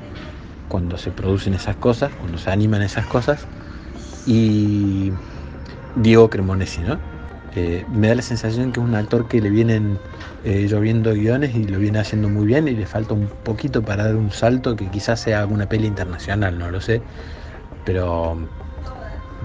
cuando 0.67 0.97
se 0.97 1.11
producen 1.13 1.53
esas 1.55 1.77
cosas, 1.77 2.15
cuando 2.15 2.37
se 2.39 2.51
animan 2.51 2.81
esas 2.83 3.07
cosas. 3.07 3.49
Y 4.25 5.13
Diego 5.95 6.29
Cremonesi, 6.29 6.81
¿no? 6.83 7.01
Me 7.87 8.07
da 8.09 8.15
la 8.15 8.21
sensación 8.21 8.71
que 8.71 8.79
es 8.79 8.85
un 8.85 8.95
actor 8.95 9.27
que 9.27 9.41
le 9.41 9.49
vienen 9.49 10.01
eh, 10.43 10.67
lloviendo 10.67 11.13
guiones 11.13 11.55
y 11.55 11.65
lo 11.65 11.79
viene 11.79 11.99
haciendo 11.99 12.29
muy 12.29 12.45
bien 12.47 12.67
y 12.67 12.75
le 12.75 12.85
falta 12.85 13.13
un 13.15 13.29
poquito 13.43 13.83
para 13.85 14.05
dar 14.05 14.15
un 14.17 14.31
salto 14.31 14.75
que 14.75 14.89
quizás 14.91 15.19
sea 15.21 15.41
alguna 15.41 15.67
peli 15.67 15.87
internacional, 15.87 16.57
no 16.59 16.69
lo 16.71 16.81
sé. 16.81 17.05
Pero 17.85 18.35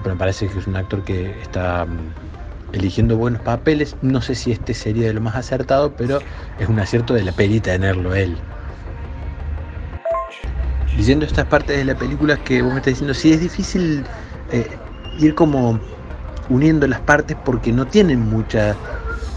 me 0.03 0.15
parece 0.15 0.47
que 0.47 0.59
es 0.59 0.67
un 0.67 0.75
actor 0.75 1.03
que 1.03 1.41
está 1.41 1.85
mm, 1.85 2.13
eligiendo 2.73 3.17
buenos 3.17 3.41
papeles. 3.41 3.95
No 4.01 4.21
sé 4.21 4.35
si 4.35 4.51
este 4.51 4.73
sería 4.73 5.07
de 5.07 5.13
lo 5.13 5.21
más 5.21 5.35
acertado, 5.35 5.95
pero 5.95 6.21
es 6.59 6.67
un 6.67 6.79
acierto 6.79 7.13
de 7.13 7.23
la 7.23 7.31
peli 7.31 7.59
tenerlo 7.59 8.13
él. 8.13 8.41
Diciendo 10.95 11.25
estas 11.25 11.45
partes 11.47 11.77
de 11.77 11.85
la 11.85 11.95
película 11.95 12.37
que 12.37 12.61
vos 12.61 12.71
me 12.71 12.77
estás 12.79 12.93
diciendo, 12.93 13.13
sí 13.13 13.33
es 13.33 13.41
difícil 13.41 14.05
eh, 14.51 14.77
ir 15.19 15.35
como 15.35 15.79
uniendo 16.47 16.87
las 16.87 17.01
partes 17.01 17.35
porque 17.43 17.71
no 17.71 17.85
tienen 17.85 18.19
mucha, 18.29 18.77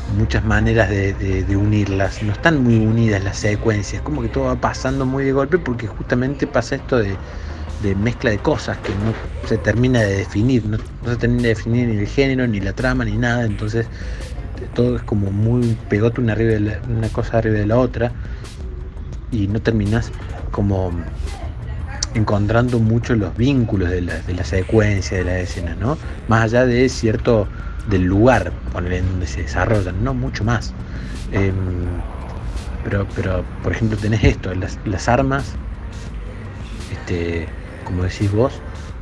muchas 0.09 0.45
maneras 0.45 0.89
de, 0.89 1.57
unirlas, 1.57 2.23
no 2.23 2.33
están 2.33 2.63
muy 2.63 2.79
unidas 2.79 3.25
las 3.25 3.39
secuencias, 3.39 4.03
como 4.03 4.23
que 4.23 4.29
todo 4.29 4.45
va 4.45 4.57
pasando 4.57 5.07
muy 5.07 5.25
de 5.25 5.33
golpe 5.33 5.59
porque 5.59 5.87
justamente 5.87 6.47
pasa 6.47 6.77
esto 6.77 6.99
de, 6.99 7.19
mezcla 7.95 8.31
de 8.31 8.39
cosas 8.39 8.77
que 8.79 8.91
no 8.91 9.49
se 9.49 9.59
termina 9.59 10.01
de 10.01 10.19
definir, 10.19 10.65
no, 10.67 10.79
se 11.07 11.17
termina 11.17 11.43
de 11.43 11.49
definir 11.49 11.89
ni 11.89 11.99
el 11.99 12.07
género, 12.07 12.47
ni 12.47 12.61
la 12.61 12.73
trama, 12.73 13.05
ni 13.05 13.17
nada, 13.17 13.45
entonces 13.45 13.87
todo 14.75 14.97
es 14.97 15.03
como 15.03 15.31
muy 15.31 15.77
pegote 15.89 16.21
una, 16.21 16.35
de 16.35 16.79
cosa 17.13 17.39
arriba 17.39 17.59
de 17.59 17.67
la 17.67 17.79
otra 17.79 18.13
y 19.31 19.47
no 19.49 19.61
terminas 19.61 20.11
como 20.51 20.91
encontrando 22.15 22.79
mucho 22.79 23.15
los 23.15 23.37
vínculos 23.37 23.91
de 23.91 24.01
la, 24.03 24.19
de 24.21 24.35
la 24.35 24.45
secuencia, 24.45 25.19
de 25.19 25.25
la 25.25 25.39
escena, 25.39 25.77
¿no? 25.79 25.99
Más 26.27 26.45
allá 26.45 26.67
de 26.67 26.89
cierto 26.89 27.47
del 27.89 28.05
lugar 28.05 28.53
en 28.75 29.07
donde 29.11 29.27
se 29.27 29.43
desarrollan, 29.43 30.03
no 30.05 30.15
mucho 30.15 30.45
más. 30.45 30.73
Em, 31.33 31.55
pero, 32.85 33.07
pero, 33.15 33.45
por 33.63 33.73
ejemplo, 33.73 33.99
tenés 33.99 34.25
esto, 34.25 34.51
las, 34.55 35.09
armas, 35.09 35.55
este, 36.93 37.49
como 37.89 38.05
decís 38.05 38.31
vos, 38.31 38.53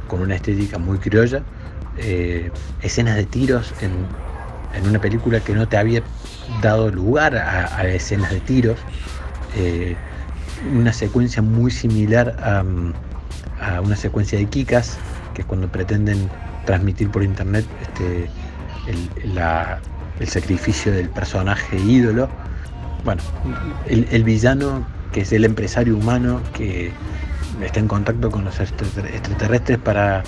con 0.06 0.20
una 0.20 0.36
estética 0.36 0.78
muy 0.78 0.98
criolla, 0.98 1.42
eh, 1.98 2.52
escenas 2.82 3.16
de 3.16 3.24
tiros 3.24 3.74
en, 3.80 3.92
una 4.86 5.00
película 5.00 5.40
que 5.40 5.54
no 5.54 5.66
te 5.66 5.76
había 5.76 6.02
dado 6.62 6.90
lugar 6.90 7.34
a, 7.34 7.84
escenas 7.88 8.30
de 8.30 8.40
tiros, 8.40 8.78
eh, 9.56 9.96
una 10.72 10.92
secuencia 10.92 11.42
muy 11.42 11.70
similar 11.70 12.36
a, 12.38 12.62
a, 13.60 13.80
una 13.80 13.96
secuencia 13.96 14.38
de 14.38 14.44
Kikas, 14.44 14.98
que 15.34 15.42
es 15.42 15.46
cuando 15.46 15.66
pretenden 15.68 16.28
transmitir 16.66 17.10
por 17.10 17.22
internet 17.24 17.64
este, 17.82 18.28
el, 20.20 20.28
sacrificio 20.28 20.92
del 20.92 21.08
personaje 21.08 21.78
ídolo. 21.78 22.28
Bueno, 23.04 23.22
el, 23.86 24.24
villano, 24.24 24.86
que 25.12 25.22
es 25.22 25.32
el 25.32 25.44
empresario 25.44 25.96
humano 25.96 26.40
que 26.52 26.90
está 27.62 27.80
en 27.80 27.88
contacto 27.88 28.30
con 28.30 28.44
los 28.44 28.58
extraterrestres 28.60 29.78
para, 29.78 30.22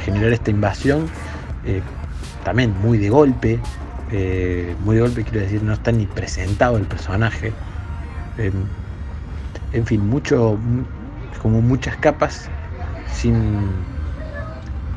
generar 0.00 0.32
esta 0.32 0.50
invasión, 0.50 1.06
eh, 1.66 1.82
también 2.44 2.74
muy 2.80 2.98
de 2.98 3.10
golpe, 3.10 3.58
eh, 4.10 4.74
muy 4.84 4.96
de 4.96 5.02
golpe 5.02 5.24
quiero 5.24 5.40
decir, 5.40 5.62
no 5.62 5.72
está 5.72 5.92
ni 5.92 6.06
presentado 6.06 6.76
el 6.76 6.84
personaje. 6.84 7.52
Em, 8.38 8.52
en 9.72 9.86
fin, 9.86 10.06
mucho, 10.06 10.58
como 11.40 11.62
muchas 11.62 11.96
capas 11.96 12.48
sin, 13.12 13.70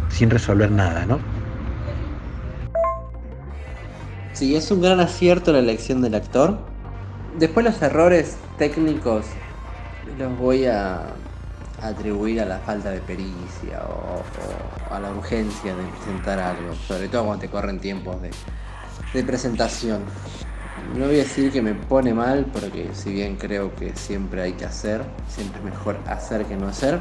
sin 0.09 0.29
resolver 0.29 0.71
nada, 0.71 1.05
¿no? 1.05 1.19
Sí, 4.33 4.55
es 4.55 4.69
un 4.69 4.81
gran 4.81 4.99
acierto 4.99 5.53
la 5.53 5.59
elección 5.59 6.01
del 6.01 6.15
actor. 6.15 6.57
Después 7.39 7.65
los 7.65 7.81
errores 7.81 8.37
técnicos 8.57 9.25
los 10.17 10.37
voy 10.37 10.65
a 10.65 11.13
atribuir 11.81 12.41
a 12.41 12.45
la 12.45 12.59
falta 12.59 12.91
de 12.91 12.99
pericia 13.01 13.83
o, 13.87 14.93
a 14.93 14.99
la 14.99 15.11
urgencia 15.11 15.75
de 15.75 15.83
presentar 15.83 16.39
algo, 16.39 16.73
sobre 16.87 17.07
todo 17.07 17.25
cuando 17.25 17.41
te 17.41 17.49
corren 17.49 17.79
tiempos 17.79 18.17
de, 18.21 18.31
presentación. 19.23 20.01
No 20.93 21.05
voy 21.05 21.15
a 21.15 21.19
decir 21.19 21.51
que 21.51 21.61
me 21.61 21.73
pone 21.73 22.13
mal, 22.13 22.45
porque 22.51 22.89
si 22.93 23.11
bien 23.11 23.37
creo 23.37 23.73
que 23.75 23.95
siempre 23.95 24.41
hay 24.41 24.53
que 24.53 24.65
hacer, 24.65 25.03
siempre 25.29 25.59
es 25.59 25.65
mejor 25.65 25.97
hacer 26.05 26.45
que 26.45 26.57
no 26.57 26.67
hacer. 26.67 26.99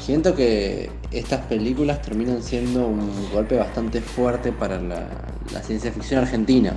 Siento 0.00 0.34
que 0.36 0.90
estas 1.10 1.40
películas 1.46 2.00
terminan 2.00 2.42
siendo 2.42 2.86
un 2.86 3.30
golpe 3.32 3.56
bastante 3.56 4.00
fuerte 4.00 4.52
para 4.52 4.80
la, 4.80 5.62
ciencia 5.62 5.90
ficción 5.90 6.20
argentina. 6.20 6.74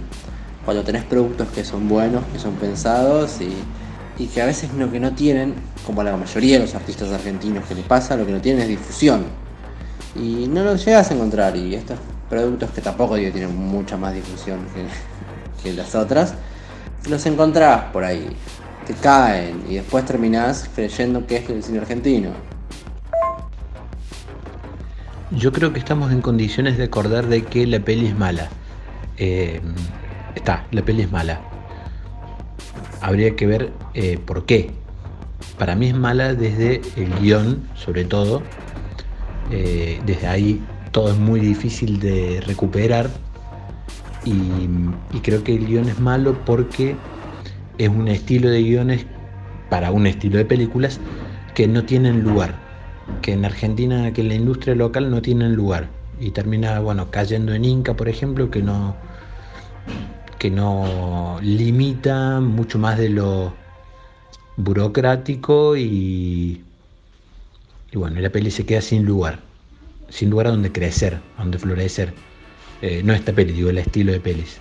Cuando 0.65 0.83
tenés 0.83 1.03
productos 1.05 1.47
que 1.49 1.63
son 1.63 1.87
buenos, 1.87 2.23
que 2.33 2.39
son 2.39 2.55
pensados 2.55 3.39
y, 3.39 3.53
que 4.27 4.41
a 4.41 4.45
veces 4.45 4.73
lo 4.73 4.91
que 4.91 4.99
no 4.99 5.13
tienen, 5.13 5.55
como 5.85 6.01
a 6.01 6.03
la 6.03 6.17
mayoría 6.17 6.57
de 6.57 6.65
los 6.65 6.75
artistas 6.75 7.11
argentinos 7.11 7.65
que 7.65 7.75
les 7.75 7.85
pasa, 7.85 8.15
lo 8.15 8.25
que 8.25 8.31
no 8.31 8.41
tienen 8.41 8.63
es 8.63 8.67
difusión. 8.67 9.25
Y 10.15 10.47
no 10.47 10.63
lo 10.63 10.75
llegas 10.75 11.11
a 11.11 11.13
encontrar. 11.13 11.55
Y 11.55 11.75
estos 11.75 11.97
productos 12.29 12.71
que 12.71 12.81
tampoco 12.81 13.15
tienen 13.15 13.55
mucha 13.55 13.97
más 13.97 14.13
difusión 14.13 14.59
que, 14.73 15.63
que 15.63 15.75
las 15.75 15.95
otras, 15.95 16.33
los 17.09 17.25
encontrás 17.25 17.85
por 17.91 18.03
ahí. 18.03 18.27
Te 18.87 18.93
caen 18.93 19.63
y 19.69 19.75
después 19.75 20.05
terminás 20.05 20.69
creyendo 20.73 21.25
que 21.27 21.37
es 21.37 21.49
el 21.49 21.63
cine 21.63 21.79
argentino. 21.79 22.29
Yo 25.31 25.51
creo 25.51 25.71
que 25.71 25.79
estamos 25.79 26.11
en 26.11 26.21
condiciones 26.21 26.77
de 26.77 26.85
acordar 26.85 27.27
de 27.27 27.43
que 27.43 27.65
la 27.65 27.79
peli 27.79 28.07
es 28.07 28.17
mala. 28.17 28.49
Eh, 29.17 29.61
está, 30.35 30.65
la 30.71 30.81
peli 30.83 31.03
es 31.03 31.11
mala. 31.11 31.50
Habría 33.01 33.35
que 33.35 33.47
ver 33.47 33.71
eh, 33.93 34.17
por 34.23 34.45
qué. 34.45 34.71
Para 35.57 35.75
mí 35.75 35.87
es 35.87 35.95
mala 35.95 36.33
desde 36.33 36.81
el 36.95 37.13
guion, 37.19 37.63
sobre 37.75 38.05
todo. 38.05 38.43
Eh, 39.51 39.99
desde 40.05 40.27
ahí 40.27 40.61
todo 40.91 41.11
es 41.11 41.17
muy 41.17 41.39
difícil 41.39 41.99
de 41.99 42.41
recuperar. 42.45 43.09
Y, 44.23 44.69
creo 45.23 45.43
que 45.43 45.55
el 45.55 45.65
guion 45.65 45.89
es 45.89 45.99
malo 45.99 46.37
porque 46.45 46.95
es 47.77 47.89
un 47.89 48.07
estilo 48.07 48.49
de 48.49 48.61
guiones 48.61 49.05
para 49.69 49.91
un 49.91 50.05
estilo 50.05 50.37
de 50.37 50.45
películas 50.45 50.99
que 51.55 51.67
no 51.67 51.85
tienen 51.85 52.21
lugar 52.21 52.71
que 53.21 53.33
en 53.33 53.45
Argentina, 53.45 54.13
que 54.13 54.21
en 54.21 54.29
la 54.29 54.35
industria 54.35 54.75
local 54.75 55.09
no 55.11 55.21
tienen 55.21 55.55
lugar. 55.55 55.87
Y 56.19 56.31
termina, 56.31 56.79
bueno, 56.79 57.09
cayendo 57.11 57.53
en 57.53 57.65
Inca, 57.65 57.95
por 57.95 58.09
ejemplo, 58.09 58.49
que 58.51 58.61
no, 58.61 58.95
que 60.41 60.49
no 60.49 61.37
limita 61.43 62.39
mucho 62.39 62.79
más 62.79 62.97
de 62.97 63.09
lo 63.09 63.53
burocrático 64.57 65.77
y, 65.77 66.63
y 67.91 67.95
bueno, 67.95 68.19
la 68.19 68.31
peli 68.31 68.49
se 68.49 68.65
queda 68.65 68.81
sin 68.81 69.05
lugar, 69.05 69.39
sin 70.09 70.31
lugar 70.31 70.47
a 70.47 70.49
donde 70.49 70.71
crecer, 70.71 71.19
a 71.37 71.43
donde 71.43 71.59
florecer. 71.59 72.15
Eh, 72.81 73.03
no 73.05 73.13
esta 73.13 73.33
peli, 73.33 73.53
digo, 73.53 73.69
el 73.69 73.77
estilo 73.77 74.13
de 74.13 74.19
pelis. 74.19 74.57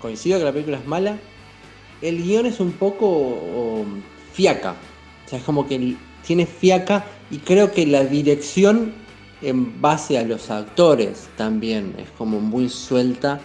Coincido 0.00 0.38
que 0.38 0.46
la 0.46 0.52
película 0.52 0.78
es 0.78 0.86
mala. 0.86 1.18
El 2.00 2.22
guion 2.22 2.46
es 2.46 2.58
un 2.58 2.72
poco 2.72 3.84
fiaca. 4.32 4.76
O 5.26 5.28
sea, 5.28 5.38
es 5.38 5.44
como 5.44 5.68
que 5.68 5.94
tiene 6.26 6.46
fiaca 6.46 7.04
y 7.30 7.36
creo 7.36 7.70
que 7.70 7.84
la 7.84 8.02
dirección 8.02 8.94
en 9.42 9.80
base 9.80 10.18
a 10.18 10.24
los 10.24 10.50
actores 10.50 11.28
también 11.36 11.94
es 11.98 12.08
como 12.16 12.40
muy 12.40 12.68
suelta 12.68 13.40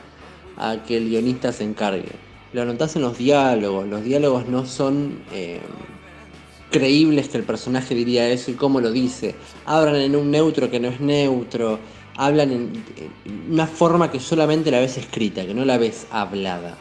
a 0.58 0.84
que 0.84 0.98
el 0.98 1.10
guionista 1.10 1.52
se 1.52 1.64
encargue. 1.64 2.12
Lo 2.54 2.66
notas 2.66 2.96
en 2.96 3.02
los 3.02 3.18
diálogos, 3.18 3.88
los 3.88 4.04
diálogos 4.04 4.48
no 4.48 4.66
son 4.66 5.20
eh, 5.34 5.60
creíbles 6.72 7.30
que 7.30 7.38
el 7.38 7.44
personaje 7.44 7.94
diría 7.94 8.30
eso 8.30 8.52
y 8.52 8.56
cómo 8.56 8.80
lo 8.80 8.92
dice. 8.92 9.36
Hablan 9.66 9.96
en 9.96 10.16
un 10.16 10.32
neutro 10.32 10.70
que 10.70 10.80
no 10.80 10.88
es 10.88 11.00
neutro, 11.00 11.80
hablan 12.16 12.52
en, 12.52 12.84
una 13.50 13.68
forma 13.68 14.12
que 14.12 14.20
solamente 14.20 14.72
la 14.72 14.80
ves 14.80 14.98
escrita, 14.98 15.46
que 15.46 15.54
no 15.54 15.66
la 15.66 15.78
ves 15.78 16.08
hablada. 16.12 16.76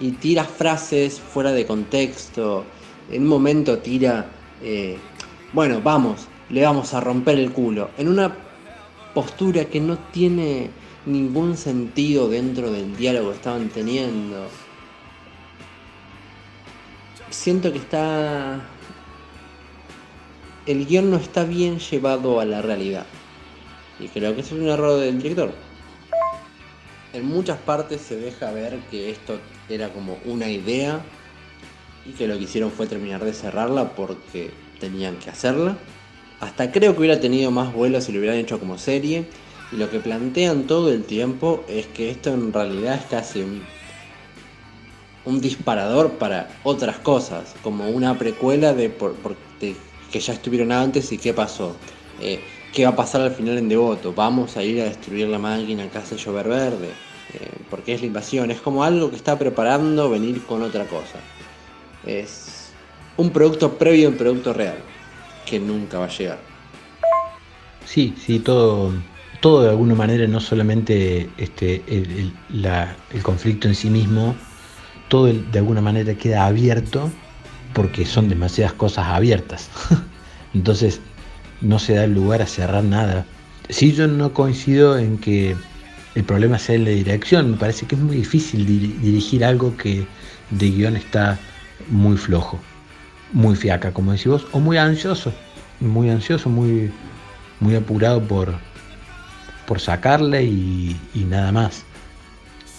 Y 0.00 0.12
tira 0.12 0.44
frases 0.44 1.20
fuera 1.20 1.52
de 1.52 1.66
contexto, 1.66 2.64
en 3.10 3.22
un 3.22 3.28
momento 3.28 3.78
tira... 3.78 4.26
Eh, 4.62 4.96
bueno, 5.52 5.80
vamos, 5.82 6.26
le 6.50 6.62
vamos 6.62 6.92
a 6.92 7.00
romper 7.00 7.38
el 7.38 7.52
culo. 7.52 7.90
En 7.96 8.08
una 8.08 8.45
postura 9.16 9.64
que 9.64 9.80
no 9.80 9.96
tiene 9.96 10.68
ningún 11.06 11.56
sentido 11.56 12.28
dentro 12.28 12.70
del 12.70 12.94
diálogo 12.98 13.30
que 13.30 13.36
estaban 13.36 13.70
teniendo. 13.70 14.46
Siento 17.30 17.72
que 17.72 17.78
está... 17.78 18.60
El 20.66 20.84
guion 20.84 21.10
no 21.10 21.16
está 21.16 21.44
bien 21.44 21.78
llevado 21.78 22.40
a 22.40 22.44
la 22.44 22.60
realidad. 22.60 23.06
Y 23.98 24.08
creo 24.08 24.34
que 24.34 24.42
es 24.42 24.52
un 24.52 24.68
error 24.68 25.00
del 25.00 25.22
director. 25.22 25.54
En 27.14 27.24
muchas 27.24 27.56
partes 27.56 28.02
se 28.02 28.16
deja 28.16 28.50
ver 28.50 28.80
que 28.90 29.08
esto 29.08 29.38
era 29.70 29.94
como 29.94 30.18
una 30.26 30.50
idea 30.50 31.00
y 32.04 32.10
que 32.10 32.28
lo 32.28 32.36
que 32.36 32.44
hicieron 32.44 32.70
fue 32.70 32.86
terminar 32.86 33.24
de 33.24 33.32
cerrarla 33.32 33.94
porque 33.94 34.50
tenían 34.78 35.16
que 35.16 35.30
hacerla. 35.30 35.78
Hasta 36.40 36.70
creo 36.70 36.92
que 36.92 37.00
hubiera 37.00 37.20
tenido 37.20 37.50
más 37.50 37.72
vuelo 37.72 38.00
si 38.00 38.12
lo 38.12 38.18
hubieran 38.18 38.38
hecho 38.38 38.58
como 38.58 38.78
serie. 38.78 39.26
Y 39.72 39.76
lo 39.76 39.90
que 39.90 39.98
plantean 39.98 40.64
todo 40.66 40.92
el 40.92 41.04
tiempo 41.04 41.64
es 41.68 41.86
que 41.86 42.10
esto 42.10 42.32
en 42.32 42.52
realidad 42.52 42.96
es 42.96 43.04
casi 43.06 43.42
un, 45.24 45.40
disparador 45.40 46.12
para 46.12 46.48
otras 46.62 46.98
cosas, 46.98 47.56
como 47.62 47.88
una 47.88 48.16
precuela 48.16 48.72
de, 48.74 48.90
por, 48.90 49.16
que 49.58 50.20
ya 50.20 50.32
estuvieron 50.32 50.70
antes 50.70 51.10
y 51.10 51.18
qué 51.18 51.34
pasó. 51.34 51.74
Eh, 52.20 52.40
qué 52.72 52.84
va 52.84 52.90
a 52.90 52.96
pasar 52.96 53.22
al 53.22 53.32
final 53.32 53.58
en 53.58 53.68
Devoto. 53.68 54.12
Vamos 54.12 54.56
a 54.56 54.62
ir 54.62 54.80
a 54.82 54.84
destruir 54.84 55.28
la 55.28 55.38
máquina 55.38 55.90
que 55.90 55.98
hace 55.98 56.16
llover 56.16 56.48
verde. 56.48 56.90
Eh, 57.34 57.50
porque 57.70 57.94
es 57.94 58.00
la 58.00 58.06
invasión. 58.06 58.50
Es 58.50 58.60
como 58.60 58.84
algo 58.84 59.10
que 59.10 59.16
está 59.16 59.38
preparando 59.38 60.08
venir 60.08 60.42
con 60.44 60.62
otra 60.62 60.84
cosa. 60.86 61.18
Es 62.06 62.70
un 63.16 63.30
producto 63.30 63.76
previo 63.76 64.08
a 64.08 64.10
un 64.12 64.16
producto 64.16 64.52
real. 64.52 64.76
Que 65.46 65.58
nunca 65.58 65.98
va 65.98 66.06
a 66.06 66.08
llegar. 66.08 66.38
Sí, 67.84 68.14
sí, 68.18 68.40
todo, 68.40 68.92
todo 69.40 69.62
de 69.62 69.70
alguna 69.70 69.94
manera, 69.94 70.26
no 70.26 70.40
solamente 70.40 71.30
este, 71.38 71.82
el, 71.86 72.32
el 72.50 73.22
conflicto 73.22 73.68
en 73.68 73.74
sí 73.74 73.88
mismo, 73.88 74.34
todo 75.08 75.26
de 75.26 75.58
alguna 75.58 75.80
manera 75.80 76.14
queda 76.14 76.46
abierto 76.46 77.10
porque 77.72 78.04
son 78.04 78.28
demasiadas 78.28 78.72
cosas 78.72 79.06
abiertas. 79.06 79.70
Entonces 80.54 81.00
no 81.60 81.78
se 81.78 81.94
da 81.94 82.06
lugar 82.06 82.42
a 82.42 82.46
cerrar 82.46 82.84
nada. 82.84 83.26
Si 83.68 83.92
yo 83.92 84.06
no 84.06 84.32
coincido 84.32 84.98
en 84.98 85.18
que 85.18 85.56
el 86.14 86.24
problema 86.24 86.58
sea 86.58 86.78
la 86.78 86.90
dirección, 86.90 87.52
me 87.52 87.56
parece 87.56 87.86
que 87.86 87.94
es 87.94 88.00
muy 88.00 88.16
difícil 88.16 88.66
dirigir 88.66 89.44
algo 89.44 89.76
que 89.76 90.06
de 90.50 90.70
guion 90.70 90.96
está 90.96 91.38
muy 91.90 92.16
flojo, 92.16 92.58
muy 93.32 93.56
fiaca, 93.56 93.92
como 93.92 94.12
decís 94.12 94.26
vos, 94.26 94.46
o 94.52 94.60
muy 94.60 94.78
ansioso, 94.78 95.32
muy 95.80 96.10
ansioso, 96.10 96.48
muy, 96.48 96.90
muy 97.60 97.74
apurado 97.74 98.22
por, 98.22 98.54
por 99.66 99.80
sacarle 99.80 100.44
y, 100.44 100.98
nada 101.14 101.52
más. 101.52 101.84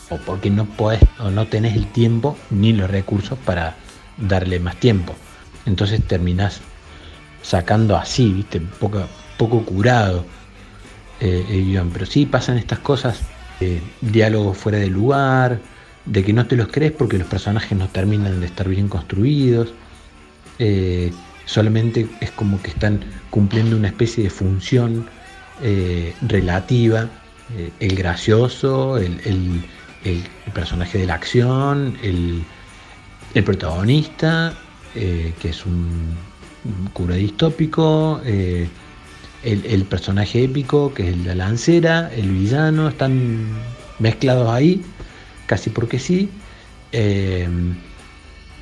O 0.10 0.18
porque 0.18 0.50
no 0.50 0.66
podés 0.66 1.02
o 1.20 1.30
no 1.30 1.48
tenés 1.48 1.76
el 1.76 1.88
tiempo 1.88 2.38
ni 2.50 2.72
los 2.72 2.90
recursos 2.90 3.38
para 3.40 3.76
darle 4.18 4.60
más 4.60 4.78
tiempo. 4.78 5.14
Entonces 5.66 6.02
terminás 6.04 6.62
sacando 7.42 7.98
así, 7.98 8.32
¿viste? 8.32 8.62
Poco, 8.62 9.06
poco 9.38 9.66
curado 9.66 10.26
eh. 11.20 11.82
Pero 11.94 12.06
sí 12.06 12.26
pasan 12.26 12.58
estas 12.58 12.80
cosas, 12.80 13.20
eh, 13.60 13.82
diálogos 14.02 14.58
fuera 14.58 14.78
de 14.78 14.88
lugar, 14.88 15.60
de 16.06 16.24
que 16.24 16.34
no 16.34 16.46
te 16.48 16.56
los 16.56 16.68
crees 16.68 16.92
porque 16.92 17.18
los 17.18 17.28
personajes 17.28 17.78
no 17.78 17.88
terminan 17.88 18.40
de 18.40 18.46
estar 18.46 18.68
bien 18.68 18.88
construidos. 18.88 19.74
Eh, 20.60 21.12
solamente 21.46 22.08
es 22.22 22.32
como 22.32 22.62
que 22.62 22.72
están 22.72 23.00
cumpliendo 23.30 23.76
una 23.76 23.88
especie 23.88 24.24
de 24.24 24.30
función 24.30 25.08
relativa. 26.28 27.10
el 27.80 27.96
gracioso, 27.96 28.98
el, 28.98 29.64
personaje 30.54 31.00
de 31.00 31.06
la 31.08 31.16
acción, 31.16 31.98
el, 32.04 32.44
el 33.34 33.44
protagonista, 33.44 34.54
que 34.94 35.50
es 35.50 35.66
un 35.66 36.16
cura 36.94 37.16
distópico, 37.16 38.22
eh, 38.26 38.68
el, 39.44 39.84
personaje 39.86 40.44
épico, 40.44 40.94
que 40.94 41.04
es 41.04 41.14
el 41.14 41.24
de 41.24 41.36
la 41.36 41.46
lancera, 41.48 42.12
el 42.14 42.30
villano, 42.30 42.90
están 42.90 43.48
mezclados 44.00 44.50
ahí, 44.50 44.84
casi 45.46 45.70
porque 45.70 46.00
sí. 46.00 46.30
Eh, 46.92 47.48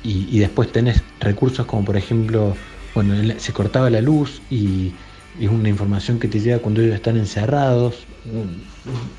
y, 0.06 0.38
después 0.38 0.70
tenés 0.70 1.02
recursos 1.20 1.66
como 1.66 1.84
por 1.84 1.96
ejemplo, 1.96 2.56
bueno, 2.94 3.14
se 3.38 3.52
cortaba 3.52 3.90
la 3.90 4.00
luz 4.00 4.40
y, 4.50 4.92
es 5.40 5.50
una 5.50 5.68
información 5.68 6.18
que 6.18 6.28
te 6.28 6.40
llega 6.40 6.60
cuando 6.60 6.80
ellos 6.80 6.94
están 6.94 7.18
encerrados. 7.18 8.06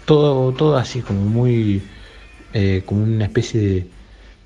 Todo, 0.06 0.52
todo 0.54 0.78
así 0.78 1.02
como 1.02 1.22
muy, 1.22 1.84
eh, 2.54 2.82
como 2.86 3.04
una 3.04 3.26
especie 3.26 3.62
de, 3.62 3.88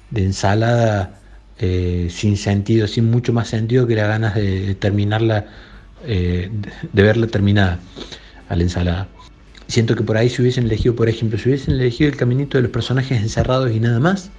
de 0.10 0.26
ensalada 0.26 1.22
eh, 1.64 2.08
sin 2.10 2.38
sentido, 2.38 2.88
sin 2.88 3.12
mucho 3.12 3.34
más 3.34 3.48
sentido 3.48 3.86
que 3.86 3.96
las 3.96 4.08
ganas 4.08 4.34
de 4.34 4.76
terminarla, 4.76 5.46
eh, 6.06 6.50
de 6.92 7.04
verla 7.04 7.28
terminada 7.28 7.80
a 8.50 8.56
la 8.56 8.64
ensalada. 8.64 9.08
Siento 9.68 9.96
que 9.96 10.04
por 10.04 10.18
ahí 10.18 10.28
si 10.30 10.42
hubiesen 10.42 10.66
elegido, 10.66 10.96
por 10.96 11.08
ejemplo, 11.08 11.38
si 11.38 11.50
hubiesen 11.50 11.76
elegido 11.76 12.10
el 12.10 12.18
caminito 12.18 12.58
de 12.58 12.64
los 12.64 12.72
personajes 12.72 13.22
encerrados 13.22 13.72
y 13.72 13.80
nada 13.80 14.00
más, 14.00 14.32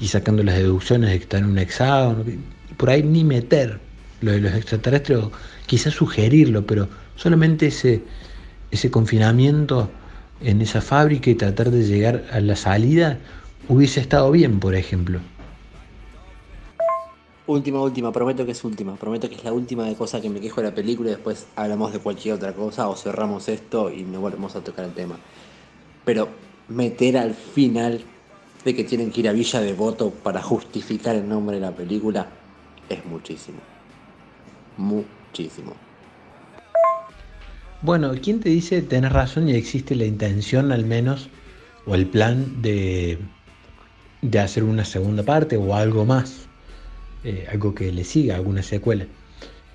y 0.00 0.08
sacando 0.08 0.42
las 0.42 0.56
deducciones 0.56 1.10
de 1.10 1.16
que 1.18 1.22
están 1.24 1.44
en 1.44 1.50
un 1.50 1.58
hexágono, 1.58 2.24
por 2.76 2.90
ahí 2.90 3.02
ni 3.02 3.24
meter 3.24 3.80
lo 4.20 4.32
de 4.32 4.40
los 4.40 4.54
extraterrestres, 4.54 5.20
quizás 5.66 5.94
sugerirlo, 5.94 6.66
pero 6.66 6.88
solamente 7.16 7.66
ese, 7.66 8.02
ese 8.70 8.90
confinamiento 8.90 9.90
en 10.40 10.60
esa 10.60 10.80
fábrica 10.80 11.30
y 11.30 11.34
tratar 11.34 11.70
de 11.70 11.84
llegar 11.84 12.24
a 12.30 12.40
la 12.40 12.56
salida 12.56 13.18
hubiese 13.68 14.00
estado 14.00 14.30
bien, 14.30 14.60
por 14.60 14.74
ejemplo. 14.74 15.20
Última, 17.46 17.80
última, 17.80 18.10
prometo 18.10 18.44
que 18.44 18.52
es 18.52 18.64
última. 18.64 18.96
Prometo 18.96 19.28
que 19.28 19.36
es 19.36 19.44
la 19.44 19.52
última 19.52 19.84
de 19.84 19.94
cosas 19.94 20.20
que 20.20 20.28
me 20.28 20.40
quejo 20.40 20.60
de 20.60 20.68
la 20.68 20.74
película 20.74 21.10
y 21.10 21.12
después 21.14 21.46
hablamos 21.54 21.92
de 21.92 22.00
cualquier 22.00 22.34
otra 22.34 22.52
cosa 22.52 22.88
o 22.88 22.96
cerramos 22.96 23.48
esto 23.48 23.92
y 23.92 24.02
no 24.02 24.20
volvemos 24.20 24.56
a 24.56 24.64
tocar 24.64 24.84
el 24.84 24.92
tema. 24.92 25.16
Pero 26.04 26.28
meter 26.68 27.16
al 27.16 27.34
final 27.34 28.02
de 28.66 28.74
que 28.74 28.82
tienen 28.82 29.12
que 29.12 29.20
ir 29.20 29.28
a 29.28 29.32
Villa 29.32 29.60
de 29.60 29.72
Voto 29.74 30.10
para 30.10 30.42
justificar 30.42 31.14
el 31.14 31.28
nombre 31.28 31.54
de 31.54 31.62
la 31.62 31.70
película 31.70 32.26
es 32.88 33.06
muchísimo. 33.06 33.58
Muchísimo. 34.76 35.72
Bueno, 37.82 38.12
¿quién 38.20 38.40
te 38.40 38.48
dice 38.48 38.82
tenés 38.82 39.12
razón 39.12 39.48
y 39.48 39.54
existe 39.54 39.94
la 39.94 40.04
intención 40.04 40.72
al 40.72 40.84
menos 40.84 41.28
o 41.86 41.94
el 41.94 42.06
plan 42.06 42.60
de, 42.60 43.18
de 44.22 44.38
hacer 44.40 44.64
una 44.64 44.84
segunda 44.84 45.22
parte 45.22 45.56
o 45.56 45.72
algo 45.72 46.04
más? 46.04 46.46
Eh, 47.22 47.46
algo 47.52 47.72
que 47.72 47.92
le 47.92 48.02
siga, 48.02 48.34
alguna 48.34 48.64
secuela. 48.64 49.06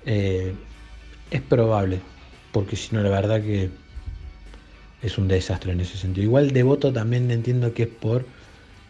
Eh, 0.04 0.52
es 1.30 1.40
probable, 1.40 1.98
porque 2.52 2.76
si 2.76 2.94
no, 2.94 3.02
la 3.02 3.08
verdad 3.08 3.40
que 3.40 3.70
es 5.00 5.16
un 5.16 5.28
desastre 5.28 5.72
en 5.72 5.80
ese 5.80 5.96
sentido. 5.96 6.24
Igual 6.24 6.50
devoto 6.50 6.92
también 6.92 7.30
entiendo 7.30 7.72
que 7.72 7.84
es 7.84 7.88
por 7.88 8.26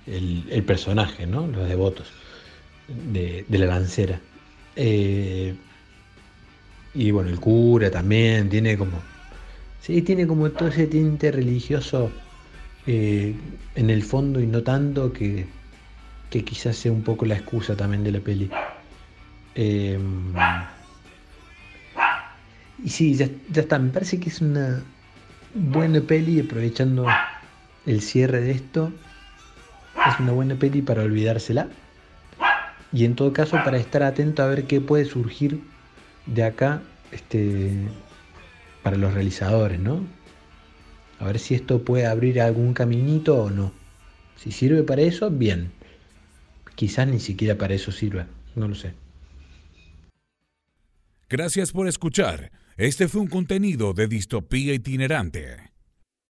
el, 0.06 0.64
personaje, 0.64 1.26
¿no? 1.26 1.46
Los 1.46 1.68
devotos 1.68 2.06
de, 2.88 3.44
la 3.48 3.66
lancera. 3.66 4.20
Eh, 4.76 5.54
y 6.94 7.10
bueno, 7.10 7.30
el 7.30 7.40
cura 7.40 7.90
también 7.90 8.48
tiene 8.48 8.76
como. 8.76 9.00
Sí, 9.80 10.02
tiene 10.02 10.26
como 10.26 10.50
todo 10.50 10.68
ese 10.68 10.86
tinte 10.86 11.32
religioso 11.32 12.10
en 12.86 13.90
el 13.90 14.02
fondo 14.02 14.40
y 14.40 14.46
no 14.46 14.62
tanto 14.62 15.12
que 15.12 15.46
que 16.32 16.42
quizás 16.42 16.76
sea 16.76 16.90
un 16.90 17.02
poco 17.02 17.26
la 17.26 17.34
excusa 17.34 17.76
también 17.76 18.02
de 18.02 18.10
la 18.10 18.20
peli. 18.20 18.50
Em, 19.54 20.32
y 22.82 22.88
sí, 22.88 23.14
ya, 23.14 23.28
está, 23.54 23.78
me 23.78 23.90
parece 23.90 24.18
que 24.18 24.30
es 24.30 24.40
una 24.40 24.82
buena 25.54 26.00
peli, 26.00 26.40
aprovechando 26.40 27.06
el 27.84 28.00
cierre 28.00 28.40
de 28.40 28.52
esto, 28.52 28.90
es 30.08 30.20
una 30.20 30.32
buena 30.32 30.54
peli 30.54 30.82
para 30.82 31.02
olvidársela. 31.02 31.68
Y 32.92 33.04
en 33.04 33.14
todo 33.14 33.32
caso 33.32 33.56
para 33.64 33.78
estar 33.78 34.02
atento 34.02 34.42
a 34.42 34.46
ver 34.46 34.64
qué 34.64 34.80
puede 34.80 35.04
surgir 35.04 35.60
de 36.26 36.44
acá 36.44 36.82
este, 37.10 37.72
para 38.82 38.96
los 38.96 39.14
realizadores, 39.14 39.80
¿no? 39.80 40.04
A 41.18 41.26
ver 41.26 41.38
si 41.38 41.54
esto 41.54 41.82
puede 41.82 42.06
abrir 42.06 42.40
algún 42.40 42.74
caminito 42.74 43.44
o 43.44 43.50
no. 43.50 43.72
Si 44.36 44.50
sirve 44.50 44.82
para 44.82 45.02
eso, 45.02 45.30
bien. 45.30 45.70
Quizás 46.74 47.06
ni 47.06 47.20
siquiera 47.20 47.56
para 47.56 47.74
eso 47.74 47.92
sirva, 47.92 48.26
no 48.56 48.68
lo 48.68 48.74
sé. 48.74 48.92
Gracias 51.28 51.72
por 51.72 51.86
escuchar. 51.86 52.50
Este 52.76 53.08
fue 53.08 53.20
un 53.20 53.28
contenido 53.28 53.94
de 53.94 54.08
Distopía 54.08 54.74
Itinerante. 54.74 55.71